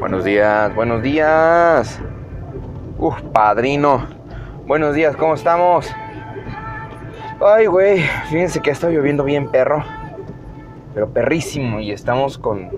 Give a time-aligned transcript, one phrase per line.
[0.00, 2.00] Buenos días, buenos días.
[2.96, 4.06] Uf, padrino.
[4.66, 5.94] Buenos días, ¿cómo estamos?
[7.38, 8.00] Ay, güey,
[8.30, 9.84] fíjense que ha estado lloviendo bien perro.
[10.94, 11.80] Pero perrísimo.
[11.80, 12.70] Y estamos con,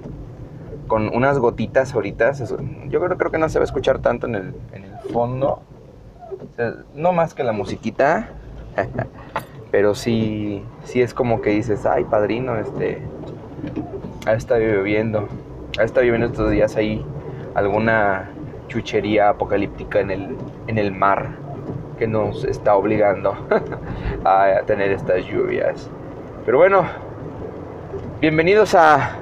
[0.89, 2.33] con unas gotitas ahorita.
[2.89, 5.63] Yo creo, creo que no se va a escuchar tanto en el, en el fondo.
[6.93, 8.31] no más que la musiquita.
[9.71, 13.01] Pero sí, sí es como que dices, ay, padrino, este...
[14.27, 15.29] Ha estado lloviendo.
[15.79, 17.03] Ha estado lloviendo estos días ahí
[17.55, 18.29] alguna
[18.69, 20.37] chuchería apocalíptica en el,
[20.67, 21.31] en el mar
[21.99, 23.35] que nos está obligando
[24.25, 25.89] a tener estas lluvias.
[26.45, 26.85] Pero bueno,
[28.21, 29.17] bienvenidos a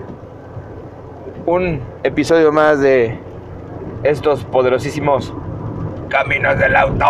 [1.47, 3.17] un episodio más de
[4.03, 5.33] estos poderosísimos
[6.09, 7.07] caminos del auto.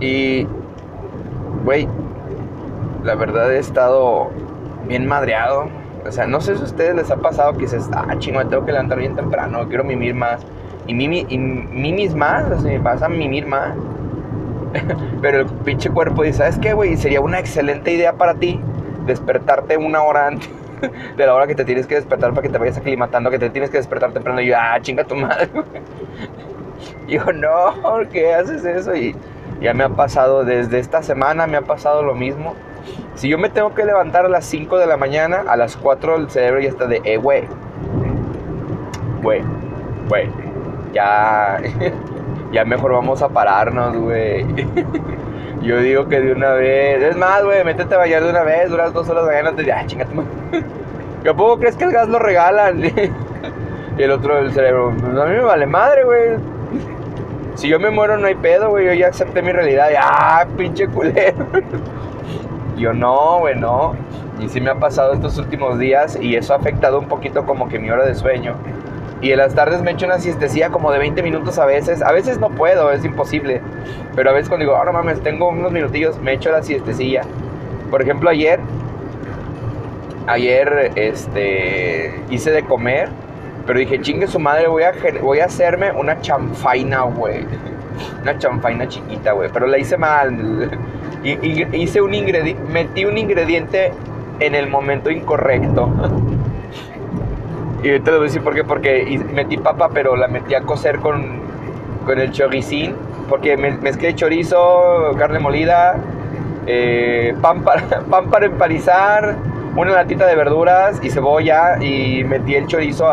[0.00, 0.46] Y,
[1.64, 1.86] güey,
[3.04, 4.30] la verdad he estado
[4.86, 5.68] bien madreado
[6.06, 8.46] o sea, no sé si a ustedes les ha pasado que dices, ah, chingo, me
[8.46, 10.42] tengo que levantar bien temprano, quiero mimir más.
[10.86, 13.74] Y, mimi, y mimis más, o sea, vas a mimir más.
[15.22, 16.96] Pero el pinche cuerpo dice, ¿sabes qué, güey?
[16.96, 18.60] Sería una excelente idea para ti
[19.06, 20.48] despertarte una hora antes
[21.16, 23.50] de la hora que te tienes que despertar para que te vayas aclimatando, que te
[23.50, 24.40] tienes que despertar temprano.
[24.40, 25.48] Y yo, ah, chinga tu madre.
[27.08, 28.94] Y yo, no, ¿por qué haces eso?
[28.94, 29.16] Y
[29.60, 32.54] ya me ha pasado, desde esta semana me ha pasado lo mismo.
[33.14, 36.16] Si yo me tengo que levantar a las 5 de la mañana, a las 4
[36.16, 37.44] el cerebro ya está de, eh, güey.
[39.22, 39.42] Güey,
[40.08, 40.30] güey.
[40.92, 41.58] Ya,
[42.52, 44.46] ya mejor vamos a pararnos, güey.
[45.62, 47.02] Yo digo que de una vez.
[47.02, 49.64] Es más, güey, métete a bañar de una vez, duras dos horas bañándote.
[49.64, 50.14] Ya, chingate,
[51.24, 52.84] ¿Qué poco crees que el gas lo regalan?
[52.84, 56.36] y el otro del cerebro, a mí me vale madre, güey.
[57.56, 58.86] Si yo me muero no hay pedo, güey.
[58.86, 59.90] Yo ya acepté mi realidad.
[59.90, 61.34] Ya, pinche culero
[62.78, 63.94] yo no, güey, no.
[64.40, 67.68] Y sí me ha pasado estos últimos días y eso ha afectado un poquito como
[67.68, 68.54] que mi hora de sueño.
[69.20, 72.02] Y en las tardes me echo una siestecilla como de 20 minutos a veces.
[72.02, 73.60] A veces no puedo, es imposible.
[74.14, 77.22] Pero a veces cuando digo, oh, no mames, tengo unos minutillos, me echo la siestecilla.
[77.90, 78.60] Por ejemplo, ayer,
[80.28, 83.08] ayer, este, hice de comer.
[83.66, 87.44] Pero dije, chingue su madre, voy a, voy a hacerme una chanfaina, güey.
[88.22, 89.50] Una chanfaina chiquita, güey.
[89.52, 90.70] Pero la hice mal.
[91.24, 93.92] Y, hice un ingrediente, metí un ingrediente
[94.40, 95.90] en el momento incorrecto.
[97.82, 100.62] y te lo voy a decir por qué, porque metí papa, pero la metí a
[100.62, 101.40] cocer con,
[102.06, 102.94] con el choricín,
[103.28, 105.96] porque mezclé chorizo, carne molida,
[106.66, 109.36] eh, pan, para, pan para empanizar,
[109.76, 113.06] una latita de verduras y cebolla y metí el chorizo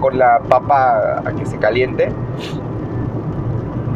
[0.00, 2.10] con la papa a que se caliente.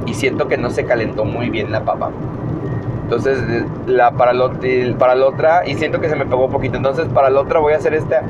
[0.07, 2.11] Y siento que no se calentó muy bien la papa.
[3.05, 3.39] Entonces,
[3.87, 4.33] la, para,
[4.99, 6.79] para la otra, y siento que se me pegó un poquito.
[6.79, 8.23] Entonces, para la otra voy a hacer esta,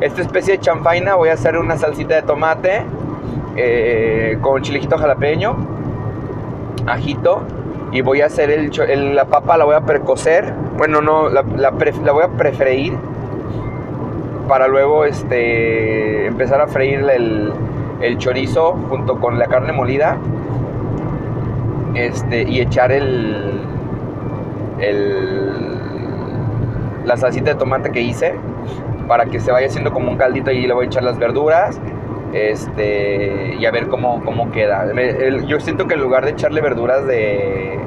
[0.00, 1.16] esta especie de chanfaina.
[1.16, 2.82] Voy a hacer una salsita de tomate
[3.56, 5.56] eh, con chilejito jalapeño,
[6.86, 7.42] ajito.
[7.90, 10.54] Y voy a hacer el, la papa, la voy a precocer.
[10.78, 11.70] Bueno, no, la, la,
[12.12, 12.96] voy a prefreír.
[14.46, 17.52] Para luego este, empezar a freír el,
[18.00, 20.18] el chorizo junto con la carne molida.
[21.94, 23.60] Este, y echar el,
[24.80, 25.52] el,
[27.04, 28.34] la salsita de tomate que hice
[29.08, 31.80] para que se vaya haciendo como un caldito y le voy a echar las verduras
[32.32, 34.86] este y a ver cómo, cómo queda.
[35.46, 37.78] yo siento que en lugar de echarle verduras de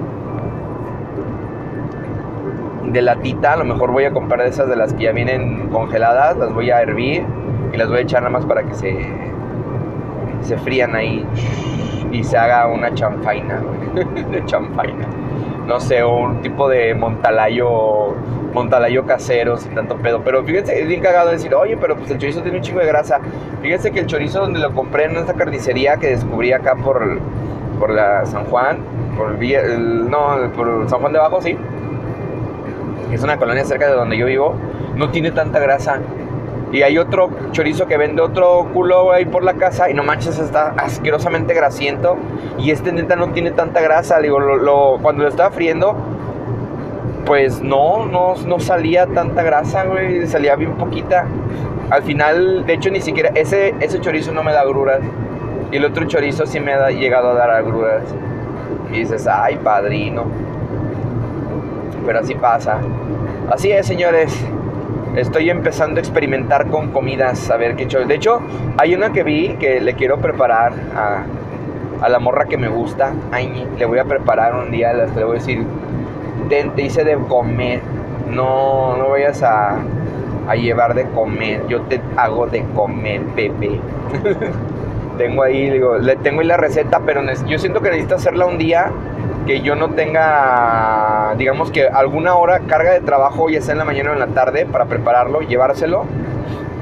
[2.85, 6.37] de latita, a lo mejor voy a comprar esas de las que ya vienen congeladas,
[6.37, 7.25] las voy a hervir
[7.73, 8.93] y las voy a echar nada más para que se
[10.41, 11.25] se frían ahí
[12.11, 13.61] y se haga una chanfaina
[14.31, 15.07] de chanfaina
[15.67, 18.15] no sé, un tipo de montalayo,
[18.53, 20.21] montalayo casero sin tanto pedo.
[20.23, 22.87] Pero fíjense, es bien cagado decir, oye, pero pues el chorizo tiene un chingo de
[22.87, 23.19] grasa.
[23.61, 27.19] Fíjense que el chorizo donde lo compré en esta carnicería que descubrí acá por,
[27.79, 28.77] por la San Juan,
[29.17, 31.57] por el, no, por San Juan de Abajo, sí.
[33.11, 34.55] Es una colonia cerca de donde yo vivo.
[34.95, 35.99] No tiene tanta grasa.
[36.73, 40.39] Y hay otro chorizo que vende otro culo ahí por la casa y no manches,
[40.39, 42.17] está asquerosamente grasiento.
[42.57, 44.19] Y este neta no tiene tanta grasa.
[44.19, 45.95] Digo, lo, cuando lo estaba friendo,
[47.27, 50.25] pues no, no, no salía tanta grasa, güey.
[50.25, 51.27] Salía bien poquita.
[51.91, 55.01] Al final, de hecho, ni siquiera ese, ese chorizo no me da agruras.
[55.71, 58.01] Y el otro chorizo sí me ha llegado a dar agruras.
[58.91, 60.23] Y dices, ay, padrino.
[62.03, 62.79] Pero así pasa.
[63.51, 64.43] Así es, señores
[65.15, 68.05] estoy empezando a experimentar con comidas, a ver qué hecho.
[68.05, 68.41] De hecho,
[68.77, 73.13] hay una que vi que le quiero preparar a, la morra que me gusta.
[73.31, 75.65] Ay, le voy a preparar un día, le voy a decir,
[76.49, 77.81] te, hice de comer.
[78.29, 79.77] No, no vayas a,
[80.55, 81.65] llevar de comer.
[81.67, 83.79] Yo te hago de comer, Pepe.
[85.17, 88.57] tengo ahí, digo, le tengo ahí la receta, pero yo siento que necesito hacerla un
[88.57, 88.91] día
[89.45, 93.85] que yo no tenga, digamos que alguna hora carga de trabajo, ya sea en la
[93.85, 96.05] mañana o en la tarde, para prepararlo, llevárselo,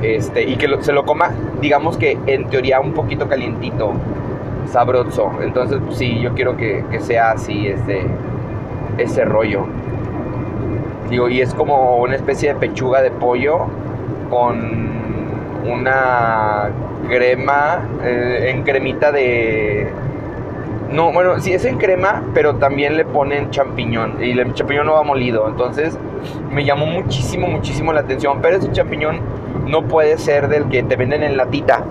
[0.02, 3.94] este, y que se lo coma, digamos que en teoría un poquito calientito,
[4.72, 5.32] sabroso.
[5.42, 8.02] Entonces, pues, sí, yo quiero que, que sea así, ese,
[8.98, 9.66] ese rollo.
[11.10, 13.66] Digo, y es como una especie de pechuga de pollo
[14.30, 14.90] con
[15.66, 16.70] una
[17.08, 19.90] crema eh, en cremita de...
[20.92, 24.94] No, bueno, sí es en crema, pero también le ponen champiñón y el champiñón no
[24.94, 25.48] va molido.
[25.48, 25.98] Entonces
[26.52, 28.40] me llamó muchísimo, muchísimo la atención.
[28.42, 29.20] Pero ese champiñón
[29.68, 31.84] no puede ser del que te venden en latita.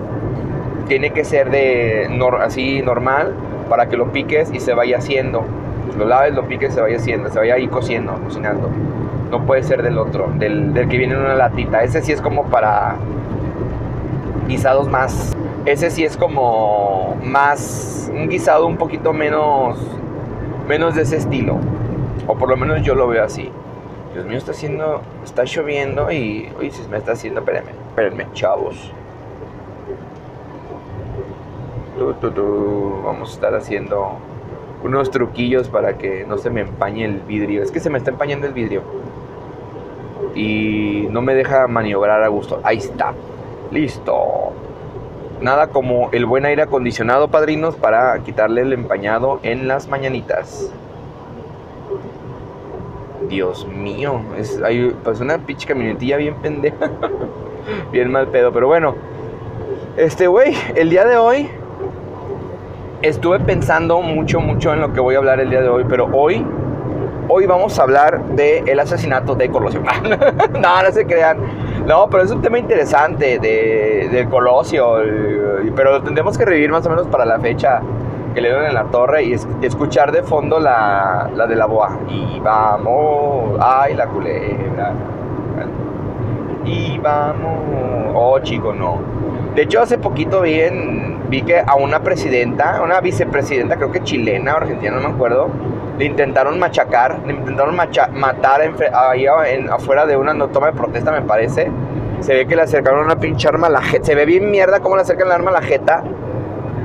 [0.87, 2.09] Tiene que ser de
[2.41, 3.35] así normal
[3.71, 5.45] para que lo piques y se vaya haciendo.
[5.97, 8.69] Lo laves, lo piques, se vaya haciendo, se vaya ahí cociendo, cocinando.
[9.31, 11.83] No puede ser del otro, del, del que viene en una latita.
[11.83, 12.97] Ese sí es como para
[14.47, 15.35] guisados más.
[15.67, 18.11] Ese sí es como más.
[18.13, 19.79] Un guisado un poquito menos.
[20.67, 21.59] Menos de ese estilo.
[22.27, 23.51] O por lo menos yo lo veo así.
[24.15, 25.03] Dios mío, está haciendo.
[25.25, 26.51] Está lloviendo y.
[26.59, 27.41] Uy, se me está haciendo.
[27.41, 28.93] Espérenme, espérenme, chavos.
[33.05, 34.13] Vamos a estar haciendo
[34.83, 37.63] unos truquillos para que no se me empañe el vidrio.
[37.63, 38.83] Es que se me está empañando el vidrio.
[40.35, 42.61] Y no me deja maniobrar a gusto.
[42.63, 43.13] Ahí está.
[43.71, 44.53] Listo.
[45.41, 50.71] Nada como el buen aire acondicionado, padrinos, para quitarle el empañado en las mañanitas.
[53.29, 56.91] Dios mío, es hay, pues una pinche camionetilla bien pendeja.
[57.93, 58.95] bien mal pedo, pero bueno.
[59.97, 61.49] Este, güey, el día de hoy
[63.03, 66.09] estuve pensando mucho, mucho en lo que voy a hablar el día de hoy, pero
[66.13, 66.45] hoy
[67.33, 69.81] hoy vamos a hablar del el asesinato de Colosio.
[70.53, 71.39] no, no se crean.
[71.87, 74.97] No, pero es un tema interesante de, del Colosio,
[75.75, 77.81] pero tendremos que revivir más o menos para la fecha
[78.35, 79.33] que le dieron en la torre y
[79.63, 81.99] escuchar de fondo la, la de la boa.
[82.09, 84.93] Y vamos, ay, la culebra.
[86.65, 88.99] Y vamos, oh chico, no.
[89.55, 90.61] De hecho, hace poquito vi,
[91.29, 95.49] vi que a una presidenta, una vicepresidenta, creo que chilena o argentina, no me acuerdo,
[96.01, 98.63] le intentaron machacar, le intentaron matar
[98.95, 101.71] ahí afuera de una toma de protesta, me parece.
[102.21, 104.07] Se ve que le acercaron una pinche arma a la jeta.
[104.07, 106.03] Se ve bien mierda cómo le acercan el arma a la jeta.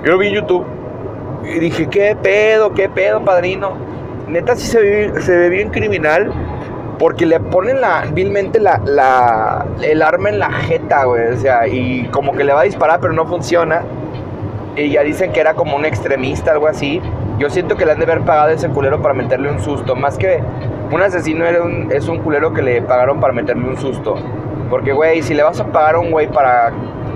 [0.03, 0.65] Yo lo vi en YouTube
[1.45, 3.77] y dije, ¿qué pedo, qué pedo, padrino?
[4.27, 6.33] Neta, sí se ve, se ve bien criminal
[6.99, 11.31] porque le ponen la, vilmente la, la, el arma en la jeta, güey.
[11.31, 13.81] O sea, y como que le va a disparar, pero no funciona.
[14.75, 17.01] Y ya dicen que era como un extremista, algo así.
[17.37, 19.95] Yo siento que le han de haber pagado ese culero para meterle un susto.
[19.95, 20.41] Más que
[20.91, 24.15] un asesino era un, es un culero que le pagaron para meterle un susto.
[24.69, 26.71] Porque, güey, si le vas a pagar a un güey para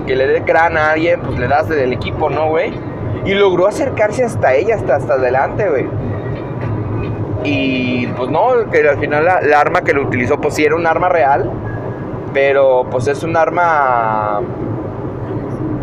[0.05, 2.73] que le dé crán a alguien, pues le das del equipo, ¿no, güey?
[3.25, 5.87] Y logró acercarse hasta ella, hasta, hasta adelante, güey.
[7.43, 10.75] Y pues no, que al final la, la, arma que lo utilizó, pues sí era
[10.75, 11.49] un arma real.
[12.33, 14.41] Pero pues es un arma.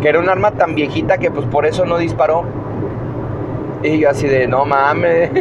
[0.01, 2.45] Que era un arma tan viejita que pues por eso no disparó.
[3.83, 5.31] Y yo así de, no mames,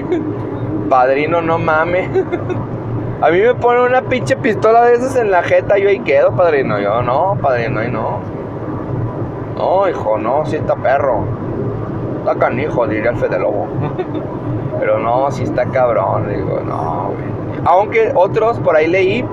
[0.89, 2.09] padrino, no mames.
[3.23, 6.37] A mí me pone una pinche pistola de esas en la jeta, yo ahí quedo,
[6.37, 6.79] padrino.
[6.79, 8.21] Yo, no, padrino, ahí no.
[9.57, 11.25] No, hijo, no, si está perro.
[12.19, 13.69] Está canijo, diría el Fede Lobo.
[14.79, 17.13] Pero no, si está cabrón, digo, no,
[17.65, 19.25] Aunque otros por ahí leí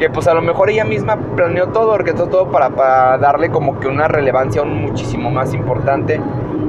[0.00, 3.78] que pues a lo mejor ella misma planeó todo, orquestó todo para, para darle como
[3.78, 6.18] que una relevancia aún muchísimo más importante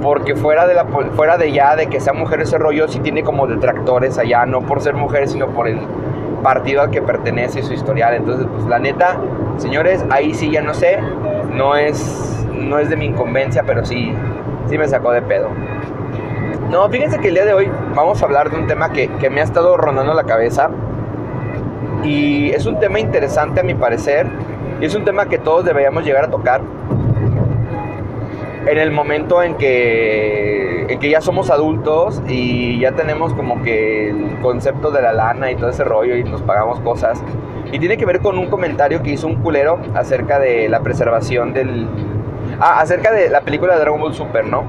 [0.01, 3.23] porque fuera de, la, fuera de ya de que sea mujer ese rollo, sí tiene
[3.23, 5.79] como detractores allá, no por ser mujer, sino por el
[6.43, 8.15] partido al que pertenece y su historial.
[8.15, 9.17] Entonces, pues la neta,
[9.57, 10.99] señores, ahí sí ya no sé,
[11.53, 14.13] no es, no es de mi incumbencia, pero sí,
[14.67, 15.47] sí me sacó de pedo.
[16.69, 19.29] No, fíjense que el día de hoy vamos a hablar de un tema que, que
[19.29, 20.69] me ha estado rondando la cabeza
[22.03, 24.27] y es un tema interesante a mi parecer
[24.79, 26.61] y es un tema que todos deberíamos llegar a tocar
[28.65, 34.09] en el momento en que, en que ya somos adultos y ya tenemos como que
[34.09, 37.23] el concepto de la lana y todo ese rollo y nos pagamos cosas.
[37.71, 41.53] Y tiene que ver con un comentario que hizo un culero acerca de la preservación
[41.53, 41.87] del...
[42.59, 44.63] Ah, acerca de la película de Dragon Ball Super, ¿no?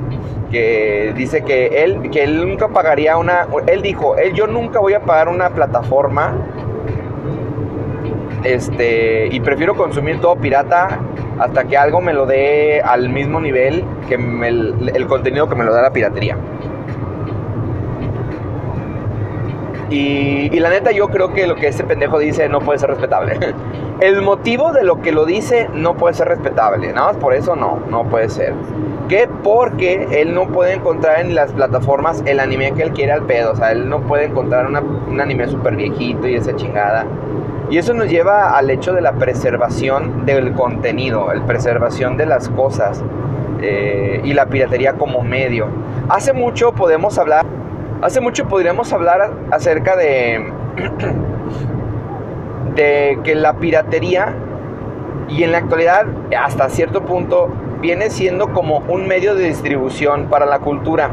[0.50, 3.46] Que dice que él, que él nunca pagaría una...
[3.66, 6.34] Él dijo, él, yo nunca voy a pagar una plataforma
[8.44, 10.98] este, y prefiero consumir todo pirata
[11.38, 15.72] hasta que algo me lo dé al mismo nivel que el, contenido que me lo
[15.72, 16.36] da la piratería.
[19.90, 23.38] Y, la neta yo creo que lo que este pendejo dice no puede ser respetable.
[24.00, 26.92] El motivo de lo que lo dice no puede ser respetable.
[26.92, 28.54] Nada más por eso no, no puede ser.
[29.08, 29.28] ¿Qué?
[29.44, 33.52] Porque él no puede encontrar en las plataformas el anime que él quiere al pedo.
[33.52, 37.06] O sea, él no puede encontrar un anime súper viejito y esa chingada.
[37.70, 42.48] Y eso nos lleva al hecho de la preservación del contenido, la preservación de las
[42.50, 43.02] cosas
[43.60, 45.68] eh, y la piratería como medio.
[46.08, 47.46] Hace mucho podemos hablar
[48.02, 50.52] Hace mucho podríamos hablar acerca de,
[52.74, 54.34] de que la piratería
[55.28, 57.48] y en la actualidad hasta cierto punto
[57.80, 61.10] viene siendo como un medio de distribución para la cultura.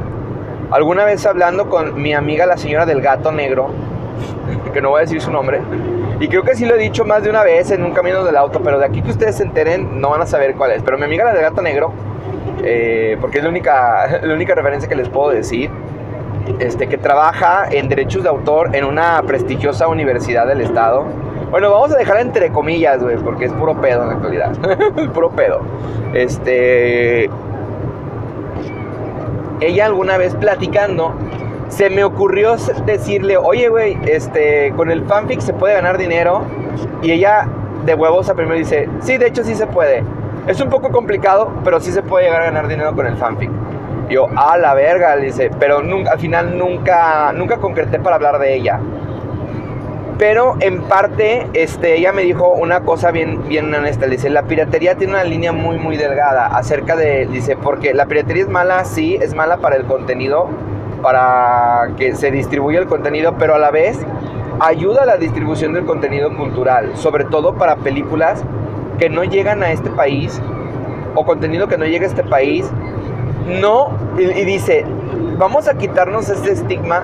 [0.71, 3.69] Alguna vez hablando con mi amiga la señora del gato negro,
[4.73, 5.61] que no voy a decir su nombre,
[6.19, 8.35] y creo que sí lo he dicho más de una vez en un camino del
[8.35, 10.83] auto, pero de aquí que ustedes se enteren no van a saber cuál es.
[10.83, 11.93] Pero mi amiga la del gato negro,
[12.63, 15.69] eh, porque es la única, la única referencia que les puedo decir,
[16.59, 21.05] este, que trabaja en derechos de autor en una prestigiosa universidad del estado.
[21.51, 24.51] Bueno, vamos a dejar entre comillas, güey, porque es puro pedo en la actualidad.
[25.13, 25.61] puro pedo.
[26.13, 27.29] Este.
[29.61, 31.13] Ella alguna vez platicando,
[31.69, 36.41] se me ocurrió decirle, oye, güey, este, con el fanfic se puede ganar dinero.
[37.01, 37.47] Y ella,
[37.85, 40.03] de huevos a primero dice, sí, de hecho sí se puede.
[40.47, 43.51] Es un poco complicado, pero sí se puede llegar a ganar dinero con el fanfic.
[44.09, 48.39] Yo, a la verga, le dice, pero nunca, al final nunca, nunca concreté para hablar
[48.39, 48.79] de ella.
[50.17, 54.07] Pero en parte, este, ella me dijo una cosa bien, bien honesta.
[54.07, 58.07] Le dice, la piratería tiene una línea muy, muy delgada acerca de, dice, porque la
[58.07, 60.49] piratería es mala, sí, es mala para el contenido,
[61.01, 63.99] para que se distribuya el contenido, pero a la vez
[64.59, 68.43] ayuda a la distribución del contenido cultural, sobre todo para películas
[68.97, 70.41] que no llegan a este país
[71.15, 72.69] o contenido que no llega a este país
[73.47, 74.85] no, y, dice,
[75.37, 77.03] vamos a quitarnos este estigma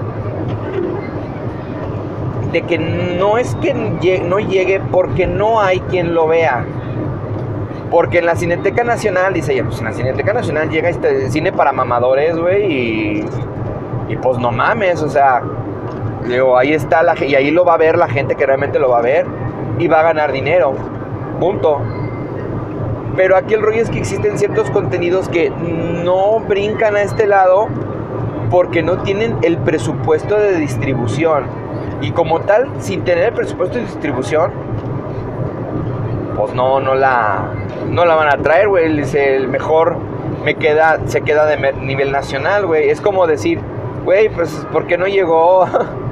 [2.51, 6.65] de que no es que no llegue porque no hay quien lo vea.
[7.89, 11.51] Porque en la Cineteca Nacional, dice ella, pues en la Cineteca Nacional llega este cine
[11.51, 13.25] para mamadores, güey, y,
[14.07, 15.41] y pues no mames, o sea,
[16.27, 18.89] digo, ahí está la y ahí lo va a ver la gente que realmente lo
[18.89, 19.25] va a ver
[19.79, 20.73] y va a ganar dinero.
[21.39, 21.81] Punto.
[23.15, 27.67] Pero aquí el rollo es que existen ciertos contenidos que no brincan a este lado
[28.51, 31.45] porque no tienen el presupuesto de distribución.
[32.01, 34.51] Y como tal, sin tener el presupuesto de distribución,
[36.35, 37.51] pues no, no la,
[37.89, 38.85] no la van a traer, güey.
[38.85, 39.97] El mejor
[40.43, 42.89] me queda, se queda de nivel nacional, güey.
[42.89, 43.61] Es como decir,
[44.05, 45.67] güey, pues, ¿por qué no llegó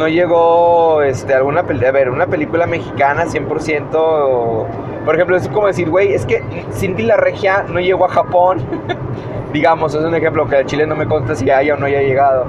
[0.00, 4.66] no llegó este, alguna a ver, una película mexicana 100%.
[5.04, 8.60] por ejemplo, es como decir, güey, es que Cindy la Regia no llegó a Japón.
[9.52, 12.00] Digamos, es un ejemplo que a Chile no me consta si haya o no haya
[12.00, 12.46] llegado.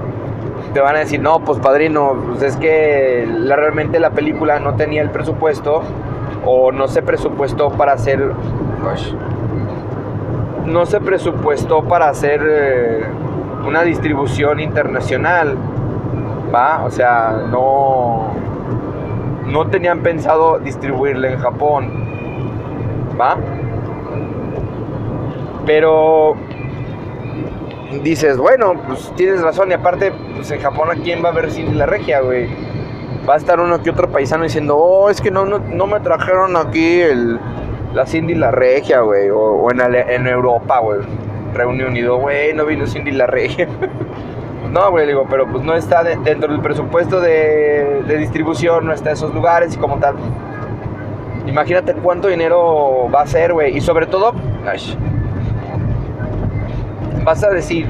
[0.73, 4.75] Te van a decir, no, pues padrino, pues es que la, realmente la película no
[4.75, 5.81] tenía el presupuesto
[6.45, 8.31] o no se presupuestó para hacer.
[10.65, 13.03] no se presupuestó para hacer eh,
[13.65, 15.57] una distribución internacional
[16.53, 16.83] ¿va?
[16.85, 18.33] O sea, no,
[19.45, 21.91] no tenían pensado distribuirle en Japón,
[23.19, 23.37] ¿va?
[25.65, 26.35] Pero
[28.03, 31.51] dices, bueno, pues tienes razón, y aparte, pues en Japón, ¿a quién va a ver
[31.51, 32.47] Cindy la Regia, güey?
[33.27, 36.57] Va a estar uno que otro paisano diciendo, oh, es que no, no, me trajeron
[36.57, 37.39] aquí el,
[37.93, 40.99] la Cindy la Regia, güey, o, en, en Europa, güey.
[41.53, 43.67] Reunión Unido, güey, no vino Cindy la Regia.
[44.71, 49.15] No, güey, digo, pero pues no está dentro del presupuesto de, distribución, no está en
[49.15, 50.15] esos lugares y como tal.
[51.45, 53.75] Imagínate cuánto dinero va a ser, güey.
[53.75, 54.33] Y sobre todo,
[57.25, 57.87] vas a decir,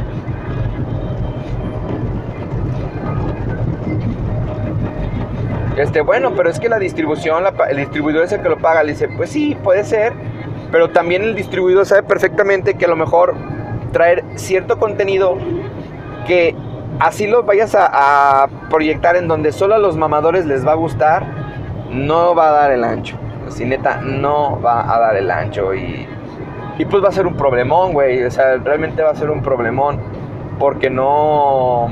[5.77, 8.83] Este, bueno, pero es que la distribución, el distribuidor es el que lo paga.
[8.83, 10.13] Le dice, pues sí, puede ser,
[10.71, 13.35] pero también el distribuidor sabe perfectamente que a lo mejor
[13.91, 15.37] traer cierto contenido
[16.25, 16.55] que
[16.99, 21.25] así lo vayas a, proyectar en donde solo a los mamadores les va a gustar,
[21.91, 23.17] no va a dar el ancho.
[23.45, 25.73] Así neta, no va a dar el ancho.
[25.73, 26.07] Y,
[26.77, 28.23] y pues va a ser un problemón, güey.
[28.23, 29.99] O sea, realmente va a ser un problemón.
[30.57, 31.89] Porque no...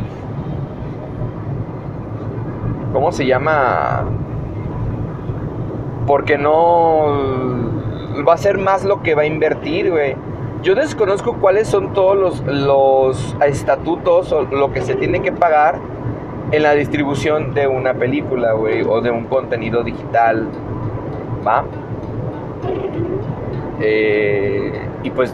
[2.93, 4.05] ¿Cómo se llama?
[6.07, 7.79] Porque no...
[8.27, 10.15] Va a ser más lo que va a invertir, güey.
[10.61, 15.79] Yo desconozco cuáles son todos los, los estatutos o lo que se tiene que pagar
[16.51, 20.47] en la distribución de una película, güey, o de un contenido digital,
[21.47, 21.63] ¿va?
[23.79, 25.33] Eh, y pues,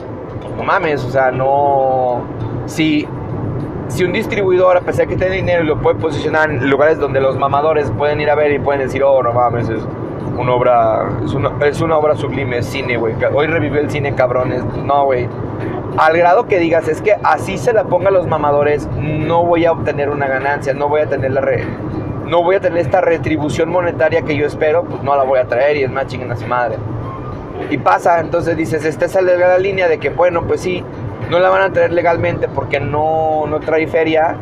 [0.58, 2.22] no mames, o sea, no...
[2.68, 3.08] Si
[3.88, 7.38] si un distribuidor, a pesar que tiene dinero lo puede posicionar en lugares donde los
[7.38, 9.82] mamadores pueden ir a ver y pueden decir, oh, no mames, es
[10.38, 13.16] una obra, es una, es una obra sublime, es cine, güey.
[13.34, 14.64] Hoy revivió el cine, cabrones.
[14.84, 15.28] No, güey.
[15.98, 19.66] Al grado que digas, es que así se la ponga a los mamadores, no voy
[19.66, 21.42] a obtener una ganancia, no voy a tener la
[22.26, 25.46] no voy a tener esta retribución monetaria que yo espero, pues no la voy a
[25.46, 26.78] traer y es más chingada su madre.
[27.70, 30.84] Y pasa, entonces dices, esta es la línea de que, bueno, pues sí,
[31.30, 34.36] no la van a traer legalmente porque no, no trae feria,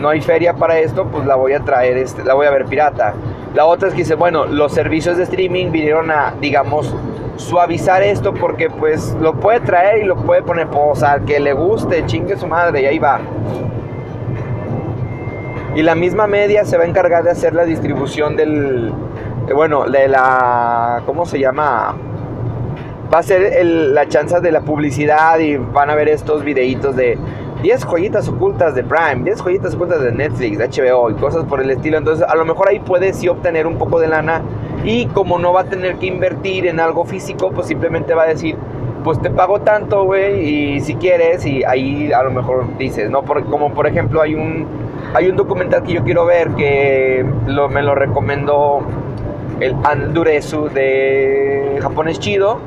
[0.00, 2.66] no hay feria para esto, pues la voy a traer, este, la voy a ver
[2.66, 3.14] pirata.
[3.58, 6.94] La otra es que dice, bueno, los servicios de streaming vinieron a, digamos,
[7.34, 12.06] suavizar esto porque pues lo puede traer y lo puede poner, pues, que le guste,
[12.06, 13.18] chingue su madre y ahí va.
[15.74, 18.92] Y la misma media se va a encargar de hacer la distribución del,
[19.52, 21.96] bueno, de la, ¿cómo se llama?
[23.12, 27.18] Va a ser la chance de la publicidad y van a ver estos videitos de
[27.62, 31.60] 10 joyitas ocultas de Prime, 10 joyitas ocultas de Netflix, de HBO y cosas por
[31.60, 31.98] el estilo.
[31.98, 34.42] Entonces, a lo mejor ahí puede sí obtener un poco de lana.
[34.84, 38.26] Y como no va a tener que invertir en algo físico, pues simplemente va a
[38.26, 38.56] decir,
[39.02, 43.22] pues te pago tanto, güey, y si quieres, y ahí a lo mejor dices, ¿no?
[43.22, 44.66] como por ejemplo, hay un,
[45.14, 48.82] hay un documental que yo quiero ver que lo, me lo recomendó
[49.60, 52.60] el Anduresu de Japonés Chido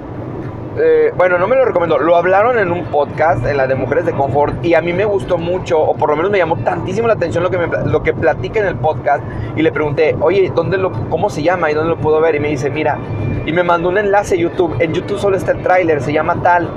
[0.78, 4.06] eh, bueno, no me lo recomiendo, lo hablaron en un podcast, en la de Mujeres
[4.06, 7.08] de Confort, y a mí me gustó mucho, o por lo menos me llamó tantísimo
[7.08, 9.22] la atención lo que, me, lo que en el podcast,
[9.58, 12.36] y le pregunté, oye, ¿dónde lo, ¿cómo se llama y dónde lo puedo ver?
[12.36, 12.98] Y me dice, mira,
[13.46, 16.42] y me mandó un enlace a YouTube, en YouTube solo está el tráiler, se llama
[16.42, 16.70] tal,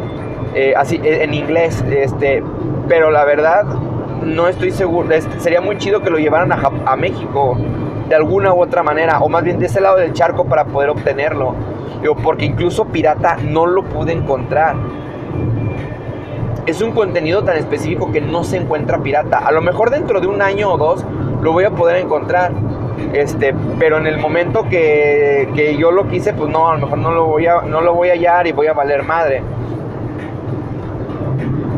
[0.54, 2.42] eh, así, eh, en inglés, este,
[2.88, 3.64] pero la verdad,
[4.24, 5.08] no estoy seguro,
[5.38, 7.56] sería muy chido que lo llevaran a, a México,
[8.08, 10.90] de alguna u otra manera, o más bien de ese lado del charco para poder
[10.90, 11.54] obtenerlo
[12.12, 14.76] porque incluso pirata no lo pude encontrar.
[16.66, 19.38] Es un contenido tan específico que no se encuentra pirata.
[19.38, 21.04] A lo mejor dentro de un año o dos
[21.42, 22.52] lo voy a poder encontrar.
[23.12, 27.10] Este, pero en el momento que, yo lo quise, pues no, a lo mejor no
[27.10, 29.42] lo voy a, no lo voy a hallar y voy a valer madre.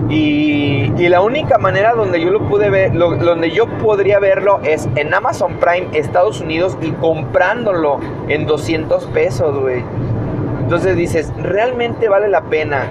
[0.09, 5.15] Y, la única manera donde yo lo pude ver, donde yo podría verlo es en
[5.15, 9.83] Amazon Prime Estados Unidos y comprándolo en 200 pesos, güey.
[10.63, 12.91] Entonces dices, ¿realmente vale la pena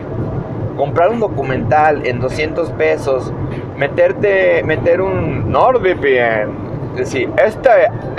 [0.77, 3.33] comprar un documental en 200 pesos,
[3.77, 6.95] meterte, meter un NordVPN?
[6.95, 7.69] Decir, este,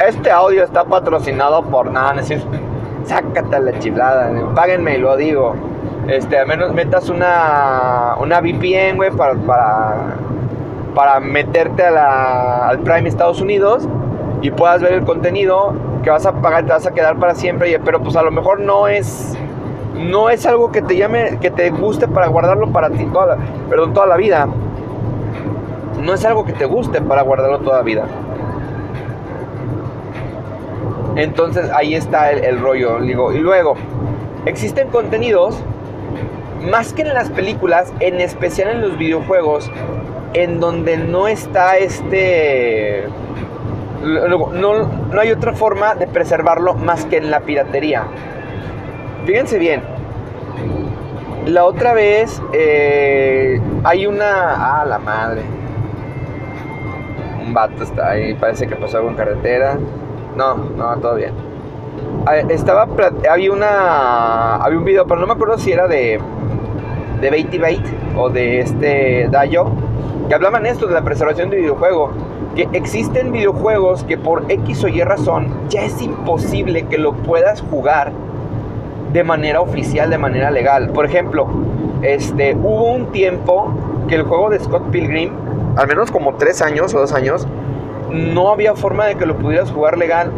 [0.06, 2.42] este audio está patrocinado por nada, decir,
[3.04, 5.54] sácate la chiflada, páguenme y lo digo.
[6.08, 10.16] Este, al menos metas una, una VPN, güey, para, para,
[10.94, 13.88] para meterte a la, al Prime Estados Unidos
[14.40, 17.76] y puedas ver el contenido que vas a pagar, te vas a quedar para siempre,
[17.84, 19.36] pero pues a lo mejor no es
[19.96, 23.38] no es algo que te llame, que te guste para guardarlo para ti toda la,
[23.68, 24.46] perdón, toda la vida.
[26.02, 28.04] No es algo que te guste para guardarlo toda la vida.
[31.16, 33.32] Entonces ahí está el, rollo, digo.
[33.32, 33.74] Y luego,
[34.44, 35.58] existen contenidos,
[36.62, 39.70] más que en las películas, en especial en los videojuegos,
[40.34, 43.04] en donde no está este...
[44.02, 48.04] No, no hay otra forma de preservarlo más que en la piratería.
[49.24, 49.82] Fíjense bien.
[51.46, 54.80] La otra vez eh, hay una...
[54.80, 55.42] Ah, la madre.
[57.44, 58.34] Un vato está ahí.
[58.34, 59.78] Parece que pasó algo en carretera.
[60.36, 61.32] No, no, todo bien.
[62.26, 62.88] Ah, estaba...
[63.30, 64.56] Había una...
[64.56, 66.20] Había un video, pero no me acuerdo si era de...
[67.20, 67.84] De Bait
[68.16, 69.66] o de este Dayo.
[70.28, 72.12] Que hablaban esto de la preservación de videojuego
[72.56, 77.60] que existen videojuegos que por X o Y razón ya es imposible que lo puedas
[77.60, 78.12] jugar
[79.12, 80.88] de manera oficial, de manera legal.
[80.88, 81.46] Por ejemplo,
[82.02, 83.72] este, hubo un tiempo
[84.08, 85.32] que el juego de Scott Pilgrim,
[85.76, 87.46] al menos como tres años o dos años,
[88.10, 90.32] no había forma de que lo pudieras jugar legal.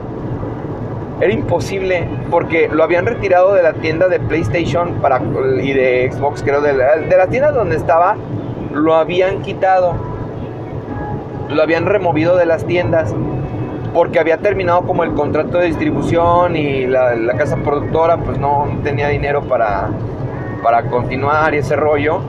[1.20, 5.20] Era imposible porque lo habían retirado de la tienda de PlayStation para,
[5.62, 8.16] y de Xbox, creo, de la, de la tienda donde estaba,
[8.72, 9.94] lo habían quitado.
[11.48, 13.14] Lo habían removido de las tiendas
[13.94, 19.09] porque había terminado como el contrato de distribución y la, casa productora pues no tenía
[19.09, 19.88] dinero para,
[20.62, 22.20] para continuar y ese rollo.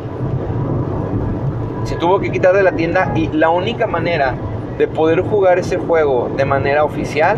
[1.84, 4.36] Se tuvo que quitar de la tienda y la única manera
[4.78, 7.38] de poder jugar ese juego de manera oficial,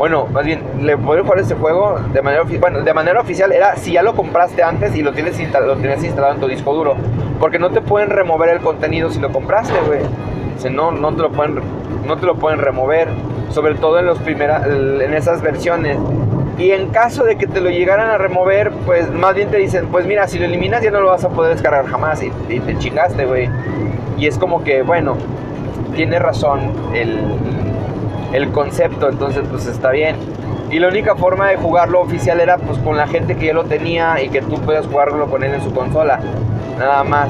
[0.00, 3.76] bueno, más bien, de poder jugar ese juego de manera, bueno, de manera oficial era
[3.76, 6.96] si ya lo compraste antes y lo tienes, lo tienes instalado en tu disco duro.
[7.38, 10.00] Porque no te pueden remover el contenido si lo compraste, güey.
[10.00, 11.60] O no, no, te lo pueden,
[12.06, 13.08] no te lo pueden remover
[13.50, 15.98] sobre todo en, los en esas versiones.
[16.56, 19.88] Y en caso de que te lo llegaran a remover, pues más bien te dicen,
[19.88, 22.78] pues mira, si lo eliminas ya no lo vas a poder descargar jamás y, te
[22.78, 23.50] chingaste, güey.
[24.16, 25.18] Y es como que, bueno,
[25.94, 27.18] tiene razón el,
[28.32, 30.16] el concepto, entonces pues está bien.
[30.70, 33.64] Y la única forma de jugarlo oficial era pues con la gente que ya lo
[33.64, 36.20] tenía y que tú puedas jugarlo con él en su consola.
[36.78, 37.28] Nada más.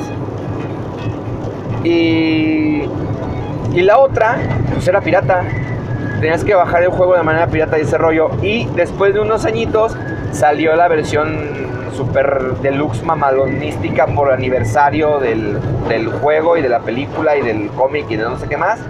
[1.83, 2.83] Y,
[3.73, 4.37] y la otra,
[4.75, 5.43] pues era pirata.
[6.21, 8.31] Tenías que bajar el juego de manera pirata y ese rollo.
[8.43, 9.97] Y después de unos añitos
[10.33, 11.61] salió la versión
[11.97, 15.59] super deluxe mamalonística por aniversario del,
[15.89, 18.81] del juego y de la película y del cómic y de no sé qué más.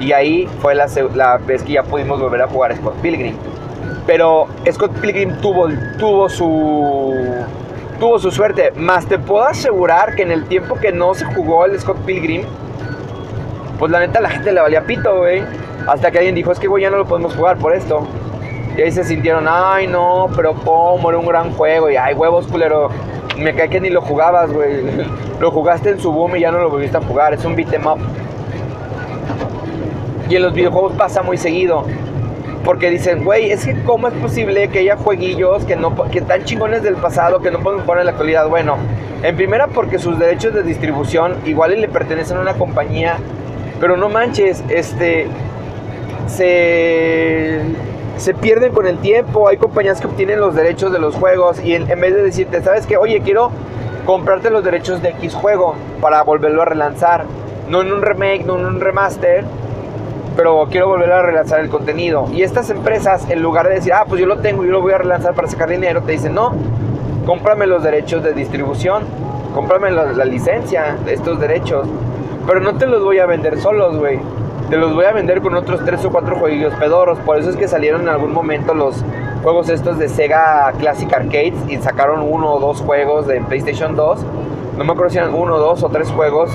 [0.00, 3.36] Y ahí fue la, la, vez que ya pudimos volver a jugar Scott Pilgrim.
[4.06, 5.68] Pero Scott Pilgrim tuvo,
[6.28, 7.14] su
[7.98, 8.72] tuvo su suerte.
[8.76, 12.42] Más te puedo asegurar que en el tiempo que no se jugó el Scott Pilgrim,
[13.78, 15.42] pues la neta la gente le valía pito, güey.
[15.86, 18.06] Hasta que alguien dijo, es que güey, ya no lo podemos jugar por esto.
[18.76, 21.90] Y ahí se sintieron, ay no, pero cómo, era un gran juego.
[21.90, 22.88] Y ay, huevos, culero.
[23.36, 24.82] Me cae que ni lo jugabas, güey.
[25.40, 27.32] Lo jugaste en su boom y ya no lo volviste a jugar.
[27.32, 27.98] Es un beat'em up.
[30.30, 31.84] Y en los videojuegos pasa muy seguido.
[32.64, 36.44] Porque dicen, güey, es que cómo es posible que haya jueguillos que, no, que están
[36.44, 38.48] chingones del pasado que no pueden jugar en la actualidad.
[38.48, 38.76] Bueno,
[39.22, 43.18] en primera porque sus derechos de distribución igual le pertenecen a una compañía.
[43.78, 45.26] Pero no manches, este...
[46.26, 47.60] Se
[48.20, 49.48] se pierden con el tiempo.
[49.48, 52.86] Hay compañías que obtienen los derechos de los juegos y en, vez de decirte, ¿sabes
[52.86, 52.96] qué?
[52.96, 53.50] Oye, quiero
[54.04, 57.24] comprarte los derechos de X juego para volverlo a relanzar.
[57.68, 59.44] No en un remake, no en un remaster,
[60.40, 62.26] pero quiero volver a relanzar el contenido.
[62.32, 64.94] Y estas empresas, en lugar de decir, ah, pues yo lo tengo yo lo voy
[64.94, 66.54] a relanzar para sacar dinero, te dicen, no,
[67.26, 69.02] cómprame los derechos de distribución,
[69.54, 71.86] cómprame la, la licencia de estos derechos.
[72.46, 74.18] Pero no te los voy a vender solos, güey
[74.70, 77.18] te los voy a vender con otros tres o cuatro jueguillos pedoros.
[77.18, 79.04] Por eso es que salieron en algún momento los
[79.42, 84.24] juegos estos de Sega Classic Arcades y sacaron uno o dos juegos de PlayStation 2.
[84.78, 86.50] No me acuerdo si eran uno, dos o tres juegos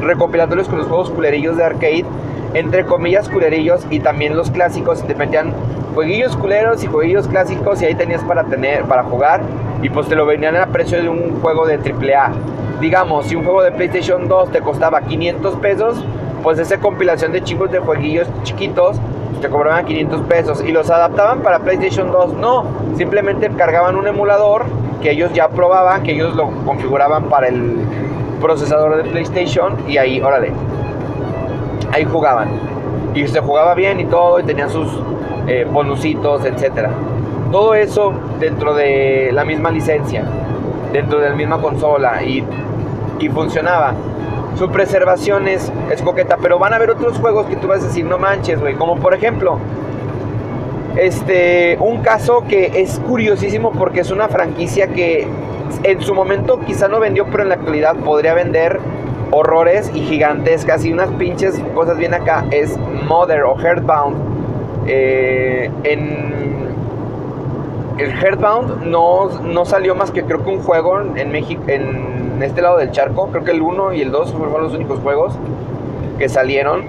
[0.00, 2.06] recopilatorios con los juegos culerillos de arcade.
[2.54, 5.02] Entre comillas culerillos y también los clásicos.
[5.06, 5.52] Te metían
[5.94, 9.40] jueguillos culeros y jueguillos clásicos y ahí tenías para tener, para jugar.
[9.82, 12.32] Y pues te lo vendían a precio de un juego de AAA.
[12.80, 16.04] Digamos, si un juego de PlayStation 2 te costaba 500 pesos,
[16.42, 18.96] pues esa compilación de chicos de jueguillos chiquitos
[19.30, 22.34] pues, te cobraban 500 pesos y los adaptaban para PlayStation 2.
[22.34, 22.64] No,
[22.96, 24.64] simplemente cargaban un emulador
[25.02, 27.76] que ellos ya probaban, que ellos lo configuraban para el
[28.40, 30.52] procesador de PlayStation y ahí, órale,
[31.92, 32.48] ahí jugaban.
[33.14, 34.88] Y se jugaba bien y todo y tenían sus
[35.46, 36.88] eh, bonusitos, etc.
[37.50, 40.24] Todo eso dentro de la misma licencia,
[40.92, 42.44] dentro de la misma consola y,
[43.18, 43.94] y funcionaba
[44.58, 45.70] su preservación es,
[46.04, 48.74] coqueta, pero van a haber otros juegos que tú vas a decir, no manches, güey,
[48.74, 49.58] como por ejemplo,
[50.96, 55.28] este, un caso que es curiosísimo porque es una franquicia que
[55.84, 58.80] en su momento quizá no vendió, pero en la actualidad podría vender
[59.30, 64.16] horrores y gigantescas y unas pinches cosas bien acá, es Mother o Heartbound.
[64.86, 66.38] Eh, en
[67.98, 72.44] el Heartbound no, no salió más que creo que un juego en México, en en
[72.44, 73.26] este lado del charco.
[73.32, 75.34] Creo que el 1 y el 2 fueron los únicos juegos
[76.18, 76.84] que salieron.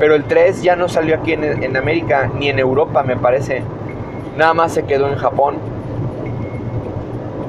[0.00, 3.62] Pero el 3 ya no salió aquí en, América ni en Europa, me parece.
[4.36, 5.56] Nada más se quedó en Japón.